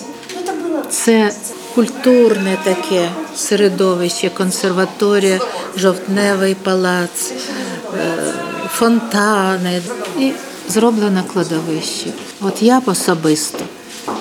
це 0.90 1.32
культурне 1.76 2.58
таке 2.64 3.10
середовище, 3.36 4.30
консерваторія, 4.30 5.40
жовтневий 5.78 6.56
палац, 6.56 7.32
е, 7.32 8.34
фонтани 8.74 9.82
і 10.20 10.32
зроблено 10.70 11.24
кладовище. 11.34 12.10
От 12.42 12.62
я 12.62 12.82
особисто 12.86 13.66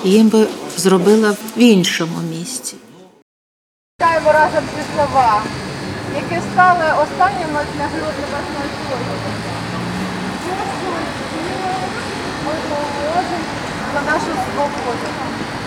їм 0.03 0.27
би 0.27 0.47
зробила 0.77 1.31
в 1.31 1.61
іншому 1.61 2.17
місці. 2.39 2.75
Читаємо 4.21 4.45
разом 4.45 4.63
ці 4.75 4.83
слова, 4.93 5.41
які 6.15 6.37
стали 6.53 6.85
останніми 7.03 7.61
нагрud 7.79 8.15
Небесної 8.21 8.69
Сотні. 8.89 9.15
за 13.93 14.01
нашу 14.11 14.31
свободу. 14.45 15.07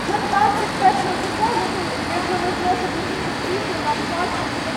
Це 0.06 0.14
21 0.30 0.94
століття, 0.94 1.48
якщо 2.14 2.34
ви 2.42 2.50
зможете 2.56 3.00
дійсно 3.44 3.76
нам 3.86 3.98
бачити, 4.10 4.70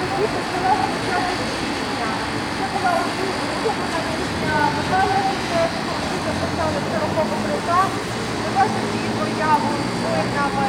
тоді 0.00 0.26
почала 0.32 0.72
почати 0.92 1.32
пісня. 1.60 2.10
Це 2.56 2.64
була 2.72 2.92
40-х 7.02 7.42
роках. 7.52 7.88
Ми 8.42 8.48
бачимо 8.56 8.88
її 8.94 9.10
появу 9.18 9.70
з 9.88 10.02
воїнами 10.02 10.66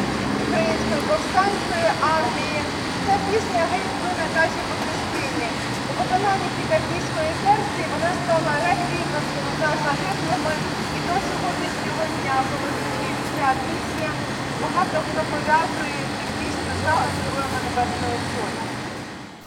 української 0.53 1.01
повстанської 1.09 1.89
армії. 2.17 2.59
Ця 3.05 3.15
пісня 3.27 3.63
геть 3.71 3.95
на 4.03 4.25
нашій 4.37 4.63
батьківщині. 4.69 5.47
У 5.89 5.91
виконанні 5.99 6.47
кікардійської 6.57 7.31
версії 7.45 7.85
вона 7.93 8.11
стала 8.21 8.53
рівною 8.91 9.41
за 9.59 9.69
загиблими. 9.83 10.53
І 10.95 10.99
до 11.07 11.15
сьогоднішнього 11.27 12.03
дня, 12.15 12.37
коли 12.49 12.71
ця 13.35 13.49
пісня, 13.63 14.09
багато 14.61 14.97
хто 15.07 15.21
пов'язує 15.31 16.01
цю 16.17 16.25
пісню 16.37 16.73
за 16.83 16.93
героями 17.13 17.57
Небесної 17.65 18.17
Сотні. 18.31 18.69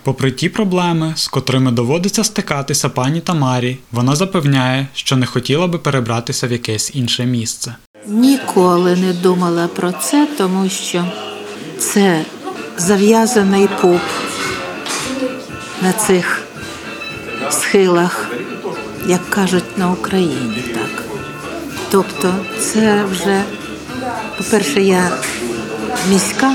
Попри 0.02 0.30
ті 0.32 0.48
проблеми, 0.48 1.12
з 1.16 1.28
котрими 1.28 1.70
доводиться 1.70 2.24
стикатися 2.24 2.88
пані 2.88 3.20
Тамарі, 3.20 3.78
вона 3.92 4.16
запевняє, 4.16 4.86
що 4.94 5.16
не 5.16 5.26
хотіла 5.26 5.66
би 5.66 5.78
перебратися 5.78 6.46
в 6.46 6.52
якесь 6.52 6.90
інше 6.94 7.26
місце. 7.26 7.74
Ніколи 8.08 8.96
не 8.96 9.12
думала 9.12 9.68
про 9.68 9.92
це, 9.92 10.28
тому 10.38 10.68
що 10.68 11.04
це 11.78 12.24
зав'язаний 12.76 13.68
пуп 13.80 14.00
на 15.82 15.92
цих 15.92 16.42
схилах, 17.50 18.28
як 19.06 19.30
кажуть 19.30 19.78
на 19.78 19.90
Україні, 19.90 20.64
так. 20.74 21.04
Тобто, 21.90 22.34
це 22.60 23.04
вже, 23.04 23.42
по-перше, 24.38 24.82
я 24.82 25.10
міська, 26.10 26.52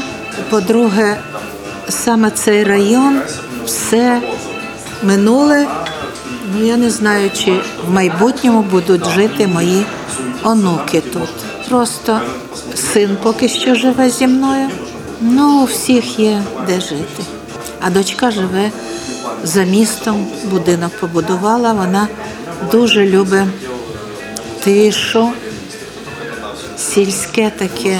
по-друге, 0.50 1.18
саме 1.90 2.32
цей 2.32 2.64
район 2.64 3.22
все 3.66 4.22
минуле. 5.04 5.68
Ну, 6.54 6.66
я 6.66 6.78
не 6.78 6.90
знаю, 6.90 7.32
чи 7.34 7.52
в 7.88 7.92
майбутньому 7.92 8.62
будуть 8.62 9.10
жити 9.10 9.48
мої 9.48 9.86
онуки 10.44 11.02
тут. 11.02 11.30
Просто 11.70 12.22
син 12.76 13.18
поки 13.24 13.50
що 13.50 13.76
живе 13.76 14.10
зі 14.10 14.28
мною. 14.28 14.70
Ну, 15.22 15.62
у 15.62 15.66
всіх 15.66 16.20
є 16.20 16.44
де 16.68 16.82
жити. 16.82 17.24
А 17.82 17.90
дочка 17.90 18.32
живе 18.32 18.72
за 19.44 19.64
містом, 19.64 20.28
будинок 20.44 20.92
побудувала. 21.00 21.74
Вона 21.74 22.08
дуже 22.72 23.06
любить 23.06 23.48
тишу, 24.64 25.30
сільське 26.78 27.52
таке 27.58 28.00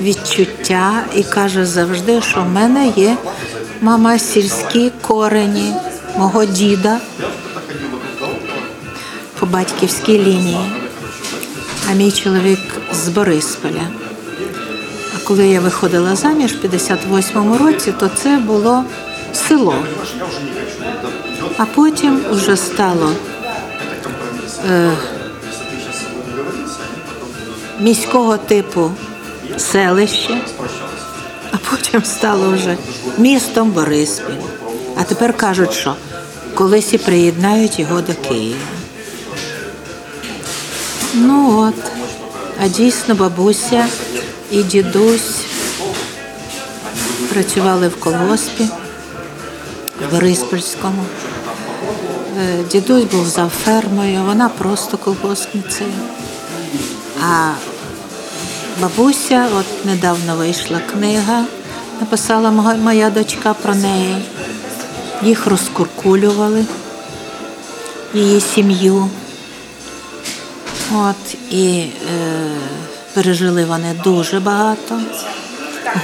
відчуття 0.00 0.92
і 1.16 1.22
каже 1.22 1.66
завжди, 1.66 2.22
що 2.22 2.42
в 2.42 2.48
мене 2.48 2.92
є 2.96 3.16
мама 3.80 4.18
сільські 4.18 4.92
корені 5.02 5.72
мого 6.16 6.44
діда 6.44 6.98
по 9.38 9.46
батьківській 9.46 10.18
лінії, 10.18 10.70
а 11.90 11.92
мій 11.92 12.12
чоловік 12.12 12.58
з 12.92 13.08
Борисполя. 13.08 13.82
А 15.16 15.28
коли 15.28 15.48
я 15.48 15.60
виходила 15.60 16.16
заміж 16.16 16.52
в 16.52 16.64
58-му 16.64 17.58
році, 17.58 17.94
то 17.98 18.08
це 18.08 18.36
було 18.36 18.84
село. 19.32 19.74
А 21.56 21.64
потім 21.64 22.24
вже 22.30 22.56
стало 22.56 23.12
е, 24.70 24.90
міського 27.80 28.36
типу 28.36 28.90
селище, 29.56 30.40
а 31.52 31.56
потім 31.70 32.04
стало 32.04 32.50
вже 32.50 32.76
містом 33.18 33.70
Бориспіль. 33.70 34.59
А 35.00 35.04
тепер 35.04 35.36
кажуть, 35.36 35.72
що 35.72 35.94
колись 36.54 36.92
і 36.92 36.98
приєднають 36.98 37.78
його 37.78 38.00
до 38.00 38.14
Києва. 38.14 38.58
Ну 41.14 41.58
от, 41.68 41.90
а 42.64 42.68
дійсно 42.68 43.14
бабуся 43.14 43.86
і 44.50 44.62
дідусь 44.62 45.36
працювали 47.32 47.88
в 47.88 48.00
колгоспі 48.00 48.68
в 50.00 50.14
Бориспільському. 50.14 51.04
Е, 52.38 52.64
Дідусь 52.70 53.04
був 53.04 53.26
за 53.26 53.48
фермою, 53.48 54.22
вона 54.22 54.48
просто 54.48 54.98
колгоспницею. 54.98 55.90
А 57.22 57.52
бабуся, 58.80 59.46
от 59.58 59.84
недавно 59.84 60.36
вийшла 60.36 60.80
книга, 60.92 61.44
написала 62.00 62.50
моя 62.76 63.10
дочка 63.10 63.54
про 63.54 63.74
неї. 63.74 64.16
Їх 65.22 65.46
розкуркулювали, 65.46 66.64
її 68.14 68.40
сім'ю. 68.40 69.10
От, 70.94 71.34
і 71.50 71.78
е, 71.78 71.90
пережили 73.14 73.64
вони 73.64 73.94
дуже 74.04 74.40
багато 74.40 75.00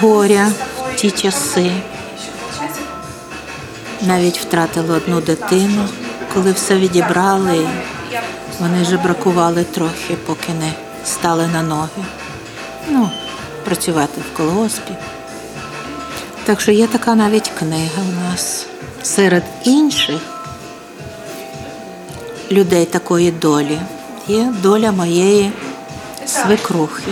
горя 0.01 0.53
в 0.93 0.97
ті 0.97 1.11
часи. 1.11 1.71
навіть 4.03 4.39
втратили 4.39 4.97
одну 4.97 5.21
дитину, 5.21 5.89
коли 6.35 6.53
все 6.53 6.77
відібрали. 6.77 7.69
Вони 8.61 8.85
же 8.85 8.97
бракували 8.97 9.64
трохи, 9.64 10.17
поки 10.27 10.53
не 10.53 10.73
стали 11.05 11.47
на 11.47 11.62
ноги. 11.62 12.05
Ну, 12.89 13.11
працювати 13.64 14.21
в 14.21 14.37
колгоспі. 14.37 14.93
Так 16.45 16.61
що 16.61 16.73
є 16.73 16.87
така 16.87 17.14
навіть 17.14 17.53
книга 17.59 18.03
у 18.09 18.31
нас. 18.31 18.67
Серед 19.07 19.45
інших 19.65 20.21
людей 22.51 22.87
такої 22.87 23.31
долі 23.31 23.79
є 24.29 24.53
доля 24.63 24.93
моєї 24.93 25.51
свекрухи. 26.27 27.11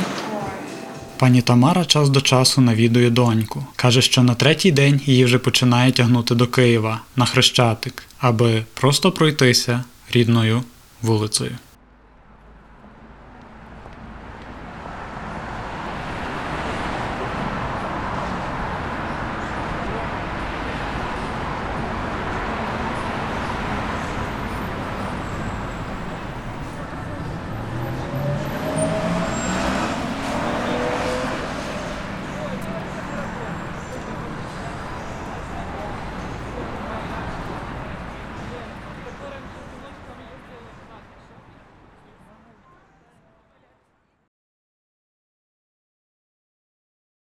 Пані 1.16 1.42
Тамара 1.42 1.84
час 1.84 2.08
до 2.08 2.20
часу 2.20 2.60
навідує 2.60 3.10
доньку. 3.10 3.64
Каже, 3.76 4.02
що 4.02 4.22
на 4.22 4.34
третій 4.34 4.72
день 4.72 5.00
її 5.06 5.24
вже 5.24 5.38
починає 5.38 5.92
тягнути 5.92 6.34
до 6.34 6.46
Києва 6.46 7.00
на 7.16 7.24
Хрещатик, 7.24 8.02
аби 8.18 8.64
просто 8.74 9.12
пройтися 9.12 9.84
рідною 10.12 10.62
вулицею. 11.02 11.56